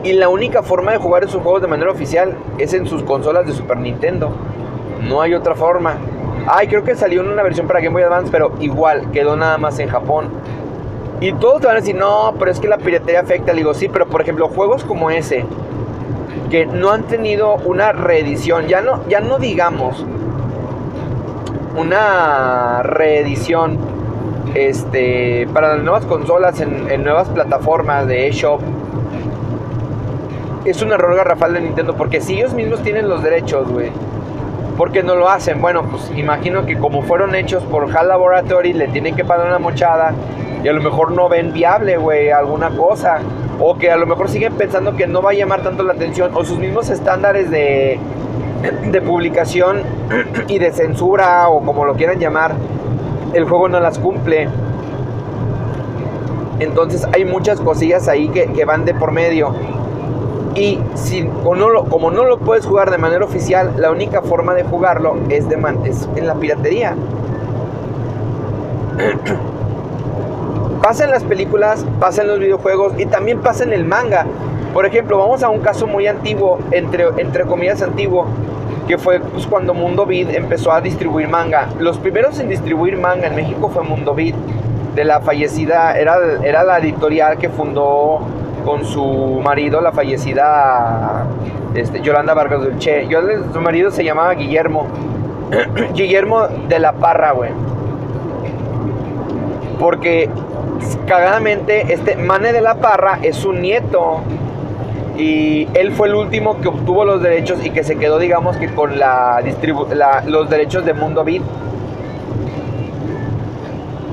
[0.03, 3.45] Y la única forma de jugar esos juegos de manera oficial es en sus consolas
[3.45, 4.31] de Super Nintendo.
[5.07, 5.95] No hay otra forma.
[6.47, 9.57] Ay, creo que salió en una versión para Game Boy Advance, pero igual quedó nada
[9.57, 10.29] más en Japón.
[11.21, 13.51] Y todos te van a decir, no, pero es que la piratería afecta.
[13.51, 15.45] Le digo, sí, pero por ejemplo, juegos como ese,
[16.49, 20.05] que no han tenido una reedición, ya no, ya no digamos
[21.75, 23.77] una reedición
[24.55, 28.61] este, para las nuevas consolas en, nuevas plataformas de eShop.
[30.65, 33.91] Es un error garrafal de Nintendo porque si ellos mismos tienen los derechos, güey.
[34.77, 35.61] ¿Por qué no lo hacen?
[35.61, 39.59] Bueno, pues imagino que como fueron hechos por HAL Laboratory, le tienen que pagar una
[39.59, 40.13] mochada
[40.63, 43.19] y a lo mejor no ven viable, güey, alguna cosa
[43.59, 46.31] o que a lo mejor siguen pensando que no va a llamar tanto la atención,
[46.33, 47.99] o sus mismos estándares de,
[48.91, 49.83] de publicación
[50.47, 52.55] y de censura, o como lo quieran llamar,
[53.33, 54.47] el juego no las cumple.
[56.59, 59.53] Entonces hay muchas cosillas ahí que, van de por medio.
[60.55, 64.53] Y si, no lo, como no lo puedes jugar de manera oficial, la única forma
[64.53, 66.95] de jugarlo es, de, es en la piratería.
[70.81, 74.25] Pasa en las películas, pasa en los videojuegos y también pasa en el manga.
[74.73, 78.27] Por ejemplo, vamos a un caso muy antiguo, entre, entre comillas antiguo,
[78.87, 81.67] que fue pues, cuando Mundo Beat empezó a distribuir manga.
[81.79, 84.35] Los primeros en distribuir manga en México fue Mundo Beat,
[84.95, 88.19] de la fallecida, era, era la editorial que fundó
[88.63, 91.25] con su marido, la fallecida
[91.75, 93.07] este, Yolanda Vargas Dulce.
[93.53, 94.87] Su marido se llamaba Guillermo.
[95.93, 97.51] Guillermo de la Parra, güey.
[99.79, 100.29] Porque
[101.05, 104.21] cagadamente, este Mane de la Parra es su nieto.
[105.17, 108.69] Y él fue el último que obtuvo los derechos y que se quedó, digamos, que
[108.69, 109.41] con la,
[110.25, 111.41] los derechos de Mundo Beat.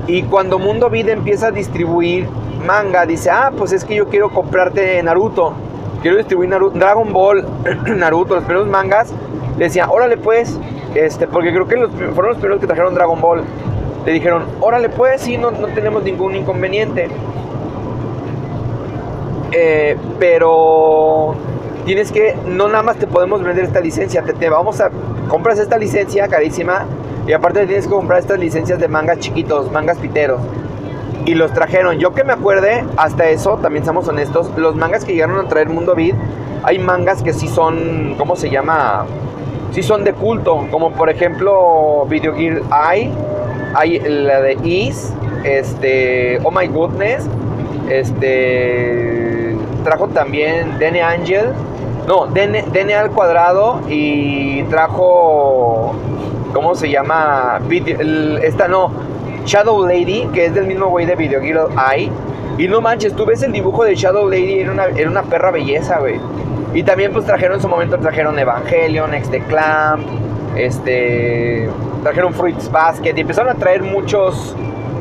[0.07, 2.27] Y cuando Mundo Beat empieza a distribuir
[2.65, 5.53] manga, dice, ah, pues es que yo quiero comprarte Naruto.
[6.01, 7.45] Quiero distribuir Naruto, Dragon Ball,
[7.97, 9.13] Naruto, los primeros mangas.
[9.57, 10.59] Le decía, órale pues,
[10.95, 13.43] este, porque creo que los, fueron los primeros que trajeron Dragon Ball.
[14.05, 17.09] Le dijeron, órale pues, sí, no, no tenemos ningún inconveniente.
[19.51, 21.35] Eh, pero
[21.85, 24.91] tienes que, no nada más te podemos vender esta licencia, te, te, vamos a,
[25.29, 26.85] compras esta licencia carísima
[27.25, 30.39] y aparte tienes que comprar estas licencias de mangas chiquitos, mangas piteros.
[31.27, 35.11] Y los trajeron, yo que me acuerde, hasta eso, también somos honestos, los mangas que
[35.11, 36.15] llegaron a traer Mundo Beat,
[36.63, 39.05] hay mangas que sí son, ¿cómo se llama?
[39.73, 43.11] Sí son de culto, como por ejemplo Video Gear Eye,
[43.75, 45.13] hay la de Ease,
[45.43, 47.27] este, Oh My Goodness,
[47.89, 51.47] este trajo también Dene Angel,
[52.07, 55.93] no, Dene, al cuadrado y trajo,
[56.53, 57.59] ¿cómo se llama?
[58.43, 58.91] esta no,
[59.47, 62.11] Shadow Lady, que es del mismo güey de Video Eye.
[62.57, 65.99] Y no manches, tú ves el dibujo de Shadow Lady, era una, una perra belleza,
[65.99, 66.19] güey.
[66.73, 70.05] Y también pues trajeron en su momento, trajeron Evangelion, Next the Clamp,
[70.55, 71.69] este,
[72.03, 74.55] trajeron Fruits Basket y empezaron a traer muchos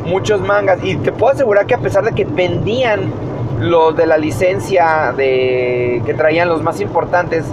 [0.07, 0.83] muchos mangas.
[0.85, 3.13] Y te puedo asegurar que a pesar de que vendían
[3.61, 7.45] los de la licencia de que traían los más importantes,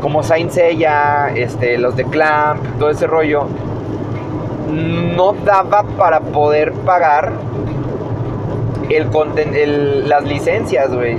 [0.00, 3.46] como Saint Seiya, este, los de Clamp, todo ese rollo,
[4.72, 7.32] no daba para poder pagar
[8.88, 11.16] el, las licencias, güey.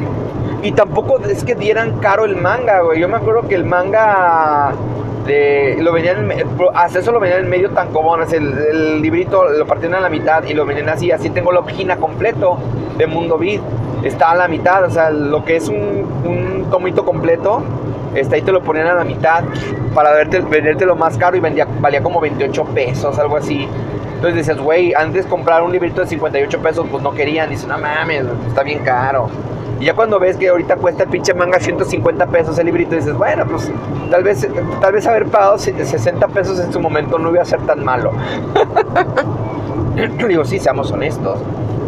[0.61, 2.99] Y tampoco es que dieran caro el manga, güey.
[2.99, 4.73] Yo me acuerdo que el manga
[5.25, 6.29] de, lo venían,
[6.73, 10.09] hasta eso lo venían en medio tan común, el, el, librito lo partieron a la
[10.09, 12.57] mitad y lo venían así, así tengo la página completo
[12.97, 13.61] de Mundo Beat,
[14.03, 17.63] está a la mitad, o sea, lo que es un, un tomito completo,
[18.15, 19.43] está ahí te lo ponían a la mitad
[19.93, 23.67] para verte, venderte lo más caro y valía como 28 pesos, algo así.
[24.23, 27.77] Entonces dices, güey, antes comprar un librito de 58 pesos, pues no querían, dice, no
[27.77, 29.27] mames, está bien caro.
[29.81, 33.13] Y ya cuando ves que ahorita cuesta el pinche manga 150 pesos el librito, dices,
[33.17, 33.69] bueno, pues
[34.09, 34.47] tal vez,
[34.79, 38.13] tal vez haber pagado 60 pesos en su momento no iba a ser tan malo.
[40.27, 41.37] Digo, sí, seamos honestos,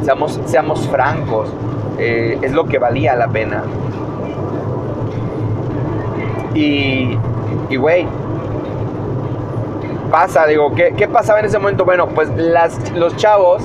[0.03, 1.49] seamos, seamos francos,
[1.97, 3.63] eh, es lo que valía la pena.
[6.55, 7.17] Y,
[7.69, 8.07] y güey,
[10.09, 11.85] pasa, digo, ¿qué, ¿qué, pasaba en ese momento?
[11.85, 13.61] Bueno, pues las, los chavos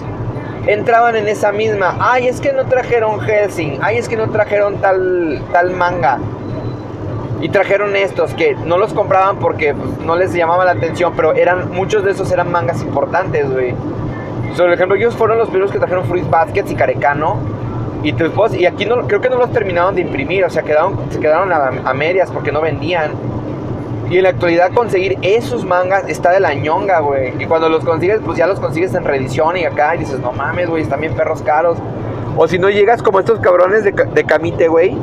[0.67, 4.77] entraban en esa misma, ay, es que no trajeron Helsing, ay, es que no trajeron
[4.79, 6.19] tal, tal manga.
[7.41, 11.33] Y trajeron estos que no los compraban porque pues, no les llamaba la atención, pero
[11.35, 13.75] eran muchos de esos eran mangas importantes, güey.
[14.57, 17.39] Por ejemplo, ellos fueron los primeros que trajeron Fruit Baskets y Carecano.
[18.03, 18.15] Y,
[18.59, 21.53] y aquí no, creo que no los terminaron de imprimir, o sea, quedaron, se quedaron
[21.53, 23.13] a medias porque no vendían.
[24.11, 27.33] Y en la actualidad conseguir esos mangas está de la ñonga, güey.
[27.39, 30.33] Y cuando los consigues, pues ya los consigues en reedición y acá y dices, no
[30.33, 31.79] mames, güey, están bien perros caros.
[32.37, 34.99] O si no llegas como estos cabrones de, de Camite, güey.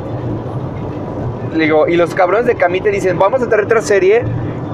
[1.56, 4.24] Digo, y los cabrones de Camite dicen, vamos a traer otra serie.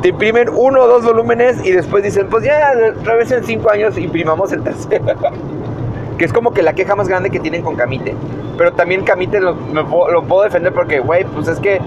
[0.02, 3.70] Te imprimen uno o dos volúmenes y después dicen, pues ya, otra vez en cinco
[3.70, 5.04] años imprimamos el tercero.
[6.18, 8.14] que es como que la queja más grande que tienen con Camite.
[8.56, 11.80] Pero también Camite lo, puedo defender porque, güey, pues es que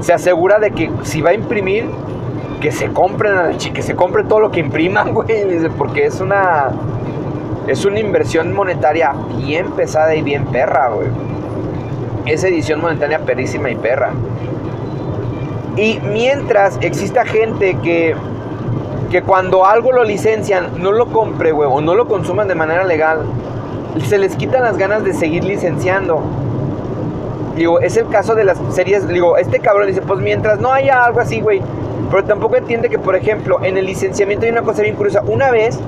[0.00, 1.86] se asegura de que si va a imprimir,
[2.60, 6.70] que se compren, que se compre todo lo que impriman, güey, porque es una
[7.66, 11.08] es una inversión monetaria bien pesada y bien perra, güey.
[12.26, 14.10] Es edición monetaria perrísima y perra.
[15.76, 18.14] Y mientras exista gente que
[19.10, 22.84] que cuando algo lo licencian, no lo compre, güey, o no lo consuman de manera
[22.84, 23.24] legal,
[24.04, 26.22] se les quitan las ganas de seguir licenciando.
[27.56, 29.06] Digo, es el caso de las series.
[29.08, 31.60] Digo, este cabrón dice, pues mientras no haya algo así, güey.
[32.10, 35.22] Pero tampoco entiende que, por ejemplo, en el licenciamiento hay una cosa bien curiosa.
[35.26, 35.78] Una vez,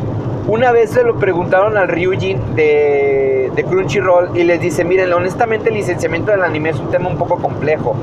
[0.46, 5.68] una vez se lo preguntaron al Ryujin de, de Crunchyroll y les dice, miren, honestamente
[5.68, 7.96] el licenciamiento del anime es un tema un poco complejo.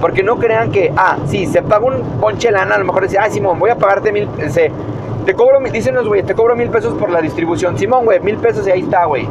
[0.00, 3.18] Porque no crean que, ah, sí, se paga un ponche lana, a lo mejor dice,
[3.18, 4.70] ah, Simón, voy a pagarte mil, se,
[5.26, 7.76] te cobro, dicen los güey, te cobro mil pesos por la distribución.
[7.76, 9.28] Simón, güey, mil pesos y ahí está, güey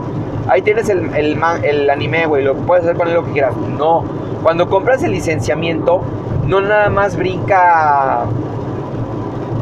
[0.47, 3.55] ahí tienes el, anime, güey, lo puedes hacer con él lo que quieras.
[3.55, 4.03] No,
[4.43, 6.01] cuando compras el licenciamiento,
[6.45, 8.25] no nada más brinca,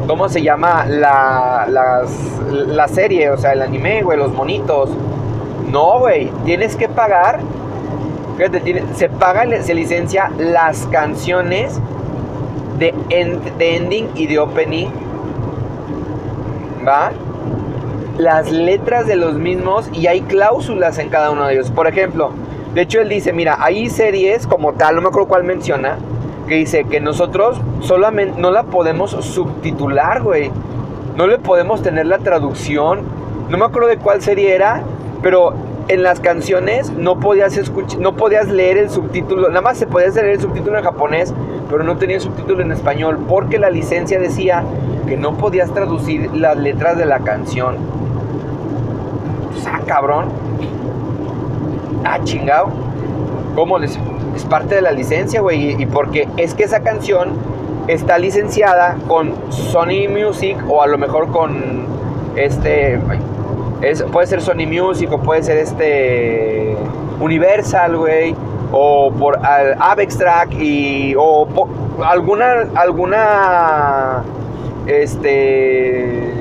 [0.07, 0.85] ¿cómo se llama?
[0.85, 2.05] La,
[2.87, 4.89] serie, o sea, el anime, güey, los monitos.
[5.71, 7.39] No, güey, tienes que pagar,
[8.37, 11.79] fíjate, se paga, se licencia las canciones
[12.77, 12.93] de
[13.59, 14.87] ending y de opening
[16.85, 17.11] ¿va?
[18.17, 21.71] Las letras de los mismos y hay cláusulas en cada uno de ellos.
[21.71, 22.31] Por ejemplo,
[22.73, 25.97] de hecho él dice, mira, hay series como tal, no me acuerdo cuál menciona,
[26.47, 30.51] que dice que nosotros solamente no la podemos subtitular, güey.
[31.15, 33.01] No le podemos tener la traducción.
[33.49, 34.81] No me acuerdo de cuál serie era,
[35.21, 35.53] pero
[35.87, 40.09] en las canciones no podías escuchar, no podías leer el subtítulo, nada más se podía
[40.09, 41.33] leer el subtítulo en japonés,
[41.69, 44.63] pero no tenía el subtítulo en español porque la licencia decía
[45.07, 47.75] que no podías traducir las letras de la canción.
[49.57, 50.29] O sea, cabrón.
[52.03, 52.69] Ah, chingado.
[53.55, 53.97] ¿Cómo les
[54.35, 57.33] es parte de la licencia, güey, y porque es que esa canción
[57.87, 61.85] está licenciada con Sony Music o a lo mejor con
[62.35, 62.99] este
[64.11, 66.75] puede ser Sony Music o puede ser este
[67.19, 68.35] Universal, güey,
[68.71, 71.47] o por Avex Track y o
[72.03, 74.23] alguna alguna
[74.87, 76.33] este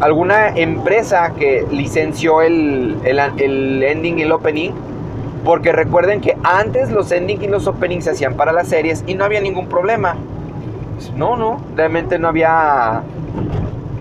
[0.00, 4.70] alguna empresa que licenció el, el, ending y el opening
[5.44, 9.14] porque recuerden que antes los ending y los openings se hacían para las series y
[9.14, 10.16] no había ningún problema.
[11.16, 13.02] No, no, realmente no había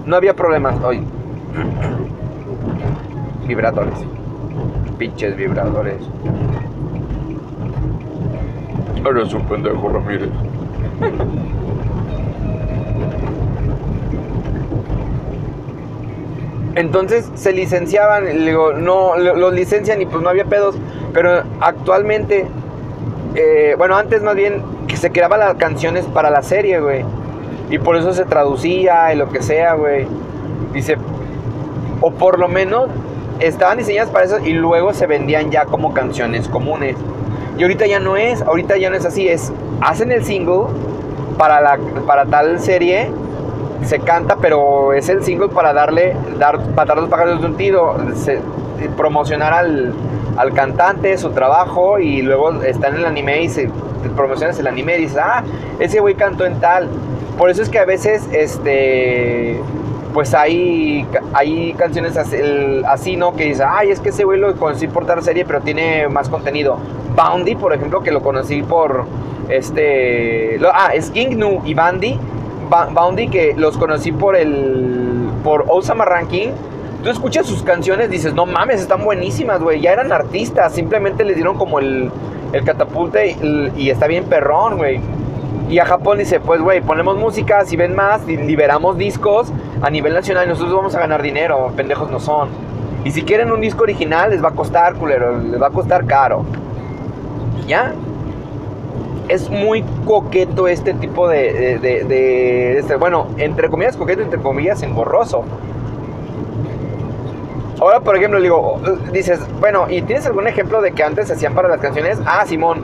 [0.06, 1.04] no había problemas hoy
[3.48, 3.98] vibradores.
[4.98, 5.98] Pinches vibradores.
[9.10, 10.30] Eres un pendejo, Ramírez.
[16.76, 20.76] Entonces se licenciaban, digo, no, los licencian y pues no había pedos.
[21.14, 22.46] Pero actualmente,
[23.36, 27.04] eh, bueno, antes más bien que se creaban las canciones para la serie, güey.
[27.70, 30.06] Y por eso se traducía y lo que sea, güey.
[30.74, 30.98] Dice,
[32.02, 32.90] o por lo menos
[33.40, 36.96] estaban diseñadas para eso y luego se vendían ya como canciones comunes.
[37.58, 40.66] Y ahorita ya no es, ahorita ya no es así, es hacen el single
[41.38, 43.10] para la para tal serie
[43.84, 47.56] se canta, pero es el single para darle dar para dar los pájaros de un
[47.56, 47.96] tiro,
[48.96, 49.94] promocionar al,
[50.38, 53.70] al cantante, su trabajo y luego está en el anime y se
[54.16, 55.44] promocionas el anime y dices, "Ah,
[55.80, 56.90] ese güey cantó en tal."
[57.38, 59.60] Por eso es que a veces este
[60.18, 63.36] pues hay, hay canciones así, ¿no?
[63.36, 66.28] Que dice, ay, es que ese güey lo conocí por tal serie, pero tiene más
[66.28, 66.80] contenido.
[67.16, 69.06] Boundy, por ejemplo, que lo conocí por
[69.48, 70.60] este.
[70.74, 72.18] ah, es King Nu y Bandy.
[72.96, 75.30] Boundy, que los conocí por el.
[75.44, 76.48] por Osama Ranking.
[77.04, 79.82] Tú escuchas sus canciones, dices, no mames, están buenísimas, güey.
[79.82, 82.10] Ya eran artistas, simplemente les dieron como el,
[82.54, 85.00] el catapulte y, y está bien perrón, güey.
[85.70, 89.52] Y a Japón dice, pues, güey, ponemos música, si ven más, liberamos discos
[89.82, 92.50] a nivel nacional y nosotros vamos a ganar dinero, pendejos no son.
[93.04, 96.06] Y si quieren un disco original, les va a costar, culero, les va a costar
[96.06, 96.46] caro.
[97.68, 97.94] ¿Ya?
[99.28, 105.44] Es muy coqueto este tipo de, de, este, bueno, entre comillas coqueto, entre comillas engorroso.
[107.80, 108.80] Ahora, por ejemplo, digo,
[109.12, 112.20] dices, bueno, ¿y tienes algún ejemplo de que antes se hacían para las canciones?
[112.26, 112.84] Ah, Simón,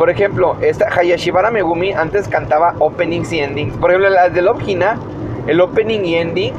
[0.00, 3.76] por ejemplo, esta Hayashibara Megumi antes cantaba openings y endings.
[3.76, 4.98] Por ejemplo, las de Love Hina,
[5.46, 6.54] el opening y ending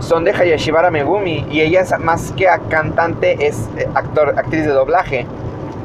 [0.00, 5.24] son de Hayashibara Megumi y ella más que cantante es eh, actor, actriz de doblaje.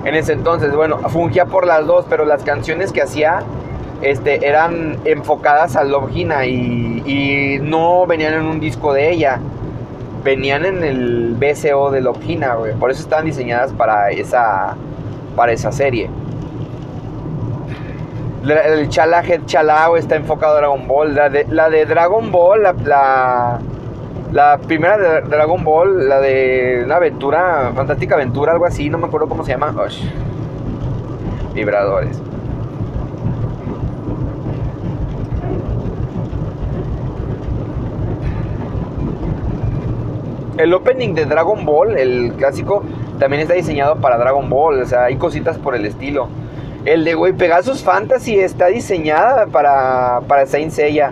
[0.04, 3.44] En ese entonces, bueno, fungía por las dos, pero las canciones que hacía
[4.02, 9.40] este, eran enfocadas a Love Hina y, no venían en un disco de ella.
[10.24, 14.76] Venían en el BCO de Love Hina, Por eso estaban diseñadas para esa,
[15.36, 16.10] para esa serie
[18.52, 21.16] el Chala Head Chalao está enfocado a Dragon Ball.
[21.16, 23.60] La de, Dragon Ball, la,
[24.32, 29.08] la, primera de Dragon Ball, la de una aventura, fantástica aventura, algo así, no me
[29.08, 29.74] acuerdo cómo se llama.
[31.54, 32.22] vibradores.
[40.58, 42.84] El opening de Dragon Ball, el clásico,
[43.20, 44.82] también está diseñado para Dragon Ball.
[44.82, 46.30] O sea, hay cositas por el estilo.
[46.86, 51.12] El de, güey, Pegasus Fantasy está diseñada para, para Saint Seiya.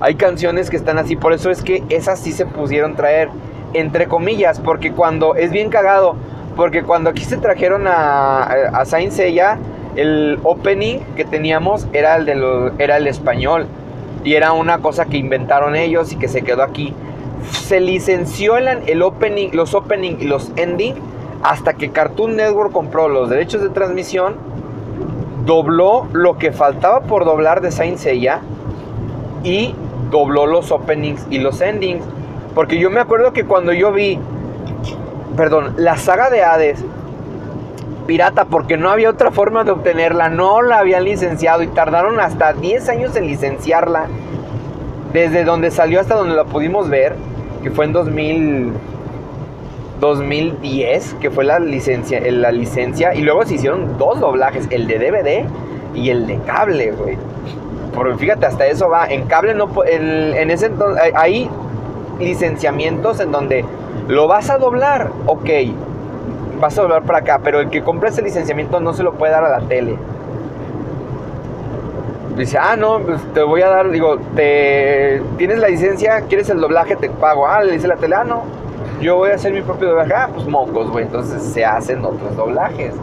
[0.00, 3.30] Hay canciones que están así, por eso es que esas sí se pusieron traer,
[3.72, 6.14] entre comillas, porque cuando, es bien cagado,
[6.56, 9.58] porque cuando aquí se trajeron a, a Saint Seiya,
[9.96, 13.66] el opening que teníamos era el, de era el español.
[14.24, 16.94] Y era una cosa que inventaron ellos y que se quedó aquí.
[17.50, 20.94] Se licenció el, el opening, los opening y los ending
[21.42, 24.34] hasta que Cartoon Network compró los derechos de transmisión,
[25.44, 28.40] dobló lo que faltaba por doblar de Saint Seiya
[29.42, 29.74] y
[30.10, 32.04] dobló los openings y los endings.
[32.54, 34.18] Porque yo me acuerdo que cuando yo vi,
[35.36, 36.84] perdón, la saga de Hades,
[38.06, 42.52] pirata, porque no había otra forma de obtenerla, no la habían licenciado y tardaron hasta
[42.52, 44.06] 10 años en licenciarla.
[45.12, 47.14] desde donde salió hasta donde la pudimos ver,
[47.62, 48.72] que fue en 2000,
[50.02, 54.98] 2010, que fue la licencia, la licencia, y luego se hicieron dos doblajes, el de
[54.98, 55.46] DVD
[55.94, 57.16] y el de cable, güey.
[57.94, 59.06] Porque fíjate, hasta eso va.
[59.06, 61.48] En cable no, en ese entonces, hay
[62.18, 63.64] licenciamientos en donde
[64.08, 65.50] lo vas a doblar, ok,
[66.60, 69.32] vas a doblar para acá, pero el que compra ese licenciamiento no se lo puede
[69.32, 69.96] dar a la tele.
[72.36, 76.60] Dice, ah, no, pues te voy a dar, digo, te, tienes la licencia, quieres el
[76.60, 77.46] doblaje, te pago.
[77.46, 78.61] Ah, le dice la tele, ah, no,
[79.02, 80.14] yo voy a hacer mi propio doblaje.
[80.14, 81.04] Ah, pues mocos, güey.
[81.04, 82.94] Entonces se hacen otros doblajes.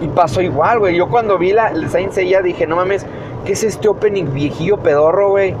[0.00, 0.96] Y pasó igual, güey.
[0.96, 3.04] Yo cuando vi la, el Saint dije, no mames,
[3.44, 5.54] ¿qué es este opening viejillo pedorro, güey?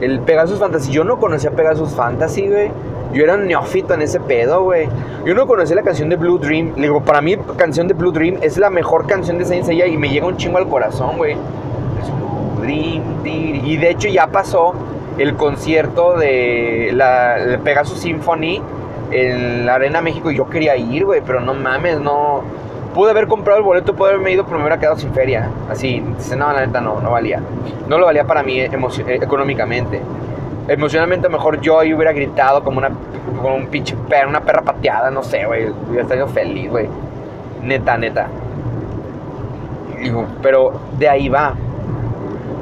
[0.00, 0.92] El Pegasus Fantasy.
[0.92, 2.70] Yo no conocía Pegasus Fantasy, güey.
[3.12, 4.88] Yo era un neófito en ese pedo, güey.
[5.26, 6.72] Yo no conocía la canción de Blue Dream.
[6.76, 9.86] Le digo, para mí, canción de Blue Dream es la mejor canción de Saint Seiya
[9.86, 11.36] y me llega un chingo al corazón, güey.
[12.64, 14.74] Y de hecho ya pasó
[15.18, 18.62] el concierto de la Pegasus Symphony
[19.10, 22.42] en la Arena México y yo quería ir, güey, pero no mames, no.
[22.94, 25.48] Pude haber comprado el boleto, pude haberme ido, pero me hubiera quedado sin feria.
[25.70, 27.40] Así, dice, no, la neta no, no valía.
[27.88, 28.70] No lo valía para mí eh,
[29.20, 30.00] económicamente.
[30.66, 32.90] Emocionalmente, mejor yo ahí hubiera gritado como una
[33.36, 35.68] como un pinche perra, una perra pateada, no sé, güey.
[35.88, 36.88] Hubiera estado feliz, güey.
[37.62, 38.28] Neta, neta.
[40.42, 41.54] pero de ahí va.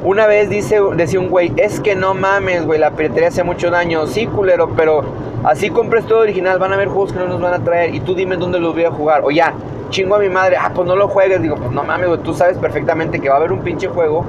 [0.05, 3.71] Una vez dice, decía un güey, es que no mames, güey, la piratería hace mucho
[3.71, 4.07] daño.
[4.07, 5.03] Sí, culero, pero
[5.43, 8.01] así compres todo original, van a haber juegos que no nos van a traer y
[8.01, 9.23] tú dime dónde los voy a jugar.
[9.25, 9.55] O ya,
[9.91, 11.43] chingo a mi madre, ah, pues no lo juegues.
[11.43, 14.25] Digo, pues no mames, güey, tú sabes perfectamente que va a haber un pinche juego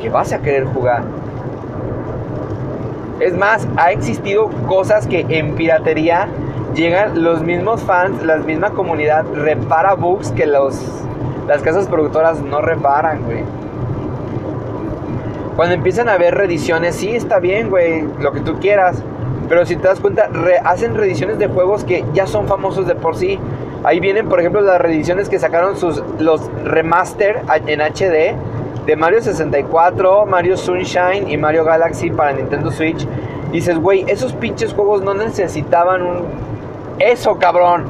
[0.00, 1.02] que vas a querer jugar.
[3.18, 6.28] Es más, ha existido cosas que en piratería
[6.74, 10.80] llegan los mismos fans, la misma comunidad repara bugs que los,
[11.48, 13.42] las casas productoras no reparan, güey.
[15.58, 19.02] Cuando empiezan a ver reediciones, sí, está bien, güey, lo que tú quieras.
[19.48, 20.30] Pero si te das cuenta,
[20.62, 23.40] hacen reediciones de juegos que ya son famosos de por sí.
[23.82, 28.36] Ahí vienen, por ejemplo, las reediciones que sacaron sus, los remaster en HD
[28.86, 33.04] de Mario 64, Mario Sunshine y Mario Galaxy para Nintendo Switch.
[33.50, 36.22] dices, güey, esos pinches juegos no necesitaban un...
[37.00, 37.86] Eso, cabrón.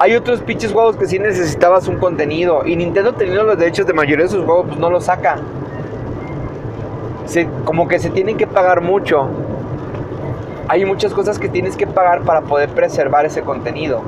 [0.00, 2.66] Hay otros pinches juegos que sí necesitabas un contenido.
[2.66, 5.36] Y Nintendo teniendo los derechos de mayoría de sus juegos, pues no los saca
[7.64, 9.28] como que se tienen que pagar mucho.
[10.68, 14.02] Hay muchas cosas que tienes que pagar para poder preservar ese contenido.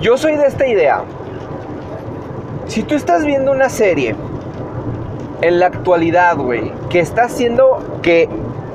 [0.00, 1.02] Yo soy de esta idea.
[2.66, 4.16] Si tú estás viendo una serie
[5.42, 8.28] en la actualidad, güey, que está siendo que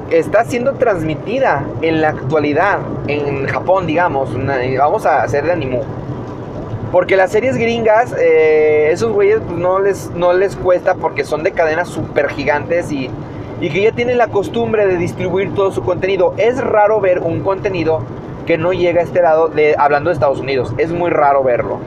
[0.10, 4.30] está siendo transmitida en la actualidad en Japón, digamos,
[4.78, 5.82] vamos a hacer de anime
[6.92, 11.44] porque las series gringas, eh, esos güeyes pues, no, les, no les cuesta porque son
[11.44, 13.10] de cadenas súper gigantes y,
[13.62, 16.34] y que ya tienen la costumbre de distribuir todo su contenido.
[16.38, 18.02] Es raro ver un contenido
[18.46, 20.74] que no llega a este lado, de, hablando de Estados Unidos.
[20.78, 21.80] Es muy raro verlo.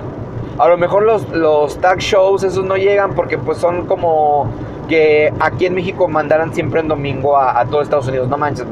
[0.58, 4.46] A lo mejor los, los tag shows, esos no llegan porque pues son como
[4.88, 8.28] que aquí en México mandaran siempre en domingo a, a todo Estados Unidos.
[8.28, 8.64] No manches,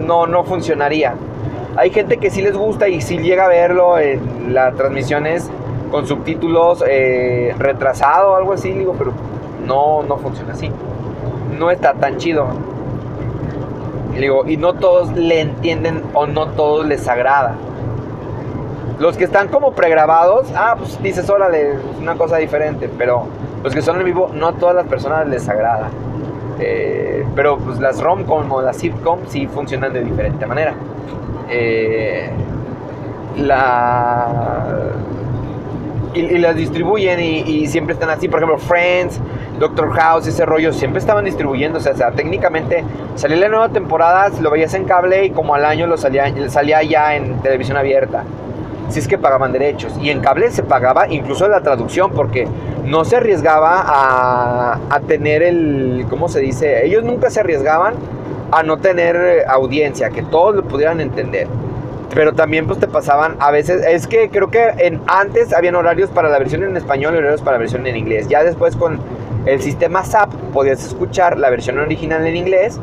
[0.00, 1.14] no, no funcionaría.
[1.78, 5.48] Hay gente que sí les gusta y sí llega a verlo en las transmisiones
[5.92, 9.12] con subtítulos eh, retrasado o algo así, digo, pero
[9.64, 10.72] no, no funciona así.
[11.56, 12.48] No está tan chido.
[14.18, 17.54] Digo, y no todos le entienden o no todos les agrada.
[18.98, 23.28] Los que están como pregrabados, ah, pues dices, órale, es una cosa diferente, pero
[23.62, 25.90] los que son en vivo, no a todas las personas les agrada.
[26.58, 30.74] Eh, pero pues las rom-com o las sitcom sí funcionan de diferente manera.
[31.50, 32.30] Eh,
[33.36, 34.88] la
[36.14, 38.28] y, las distribuyen y, siempre están así.
[38.28, 39.20] Por ejemplo, Friends,
[39.58, 41.78] Doctor House, ese rollo, siempre estaban distribuyendo.
[41.78, 42.84] O sea, técnicamente
[43.14, 47.16] salía la nueva temporada, lo veías en cable y como al año lo salía, ya
[47.16, 48.24] en televisión abierta.
[48.88, 49.92] Si es que pagaban derechos.
[50.00, 52.48] Y en cable se pagaba incluso la traducción porque
[52.84, 56.86] no se arriesgaba a, a tener el, ¿cómo se dice?
[56.86, 57.94] Ellos nunca se arriesgaban
[58.50, 61.46] a no tener eh, audiencia, que todos lo pudieran entender.
[62.14, 66.10] Pero también pues te pasaban a veces, es que creo que en, antes habían horarios
[66.10, 68.28] para la versión en español y horarios para la versión en inglés.
[68.28, 68.98] Ya después con
[69.44, 72.80] el sistema SAP podías escuchar la versión original en inglés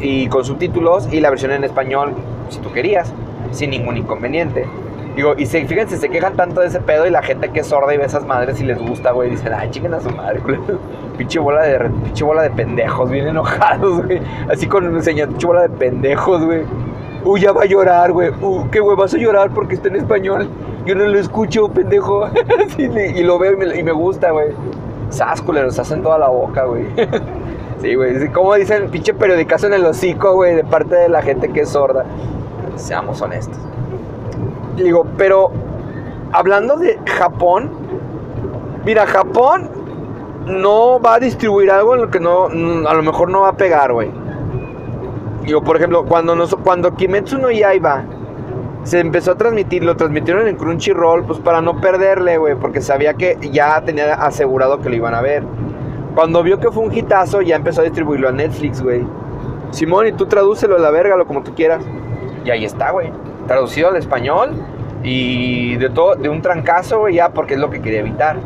[0.00, 2.14] y con subtítulos y la versión en español
[2.48, 3.12] si tú querías,
[3.52, 4.66] sin ningún inconveniente.
[5.36, 7.92] Y se, fíjense, se quejan tanto de ese pedo y la gente que es sorda
[7.92, 10.40] y ve esas madres y les gusta, güey, dicen, ay, chiquen a su madre,
[11.18, 14.20] pinche bola de, pinche bola de pendejos, bien enojados, güey.
[14.48, 16.62] Así con un señor, pinche bola de pendejos, güey.
[17.24, 18.30] Uy, ya va a llorar, güey.
[18.40, 20.48] Uh, qué güey, vas a llorar porque está en español.
[20.86, 22.28] Yo no lo escucho, pendejo.
[22.78, 24.52] y lo veo y me, gusta, güey.
[25.10, 26.84] Sas, culeros, hacen toda la boca, güey.
[27.80, 28.26] Sí, güey.
[28.32, 31.68] Como dicen, pinche periodicazo en el hocico, güey, de parte de la gente que es
[31.68, 32.04] sorda.
[32.74, 33.56] Seamos honestos.
[34.82, 35.50] Digo, pero
[36.32, 37.70] hablando de Japón,
[38.84, 39.70] mira, Japón
[40.46, 43.56] no va a distribuir algo en lo que no, a lo mejor no va a
[43.56, 44.10] pegar, güey.
[45.44, 48.04] Digo, por ejemplo, cuando, nos, cuando Kimetsu no Yaiba
[48.84, 53.14] se empezó a transmitir, lo transmitieron en Crunchyroll, pues para no perderle, güey, porque sabía
[53.14, 55.42] que ya tenía asegurado que lo iban a ver.
[56.14, 59.04] Cuando vio que fue un hitazo, ya empezó a distribuirlo a Netflix, güey.
[59.70, 61.84] Simón, y tú tradúcelo a la verga, lo como tú quieras.
[62.44, 63.12] Y ahí está, güey.
[63.48, 64.50] Traducido al español
[65.02, 68.36] y de todo, de un trancazo, güey, ya, porque es lo que quería evitar.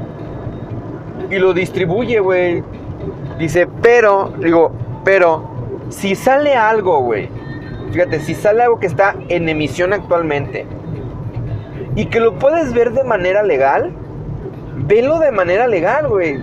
[1.30, 2.62] Y lo distribuye, güey.
[3.38, 4.72] Dice, pero, digo,
[5.04, 5.50] pero,
[5.90, 7.28] si sale algo, güey.
[7.92, 10.64] Fíjate, si sale algo que está en emisión actualmente
[11.94, 13.92] y que lo puedes ver de manera legal,
[14.76, 16.38] velo de manera legal, güey.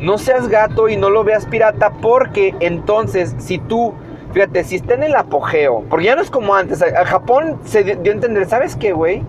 [0.00, 3.94] No seas gato y no lo veas pirata porque entonces si tú,
[4.34, 7.84] fíjate, si está en el apogeo, porque ya no es como antes, a, Japón se
[7.84, 9.22] dio a entender, ¿sabes qué, güey?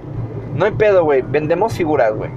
[0.55, 2.31] No hay pedo, güey, vendemos figuras, güey.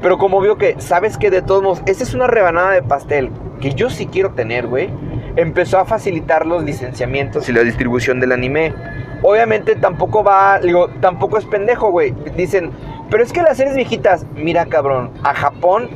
[0.00, 1.30] Pero como vio que, ¿sabes qué?
[1.30, 3.30] De todos modos, esa es una rebanada de pastel
[3.60, 4.88] que yo sí quiero tener, güey.
[5.36, 8.72] Empezó a facilitar los licenciamientos y la distribución del anime.
[9.22, 12.14] Obviamente tampoco va, digo, tampoco es pendejo, güey.
[12.36, 12.70] Dicen,
[13.10, 15.90] pero es que las series viejitas, mira cabrón, a Japón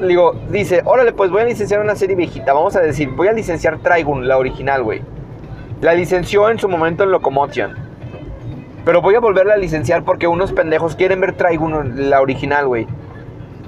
[0.00, 2.52] digo, dice, órale, pues voy a licenciar una serie viejita.
[2.52, 5.02] Vamos a decir, voy a licenciar Trigun, la original, güey.
[5.80, 7.74] La licenció en su momento en Locomotion.
[8.84, 12.86] Pero voy a volverla a licenciar porque unos pendejos quieren ver Trigun, la original, güey.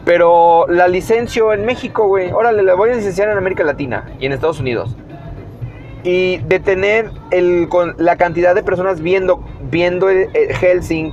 [0.04, 2.30] Pero la licencio en México, güey.
[2.32, 4.96] Órale, la voy a licenciar en América Latina y en Estados Unidos.
[6.04, 11.12] Y de tener el, con la cantidad de personas viendo, viendo Helsing,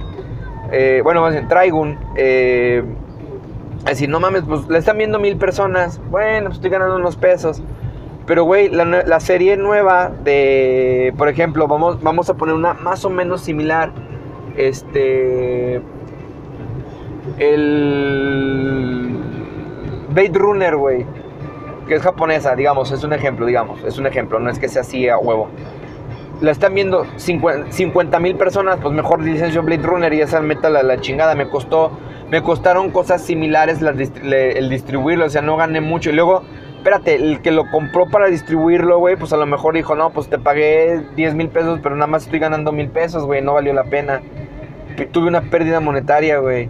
[0.72, 2.84] eh, bueno, más bien Trigun, eh,
[3.86, 6.02] Decir, no mames, pues la están viendo mil personas.
[6.10, 7.62] Bueno, pues estoy ganando unos pesos.
[8.26, 13.09] Pero, güey, la, serie nueva de, por ejemplo, vamos, vamos a poner una más o
[13.09, 13.91] menos similar.
[14.57, 15.82] Este.
[17.38, 19.19] El.
[20.09, 21.05] Blade Runner, güey.
[21.88, 23.84] Que es japonesa, digamos, es un ejemplo, digamos.
[23.84, 25.49] Es un ejemplo, no es que sea así a huevo.
[26.41, 30.82] La están viendo 50 mil personas, pues mejor licencio Blade Runner y esa meta la,
[30.82, 31.36] la chingada.
[31.36, 31.91] Me costó
[32.30, 36.09] me costaron cosas similares el distribuirlo, o sea, no gané mucho.
[36.09, 36.43] Y luego,
[36.86, 40.29] espérate, el que lo compró para distribuirlo, güey, pues a lo mejor dijo, no, pues
[40.29, 43.73] te pagué 10 mil pesos, pero nada más estoy ganando mil pesos, güey, no valió
[43.73, 44.21] la pena.
[45.11, 46.69] tuve una pérdida monetaria, güey.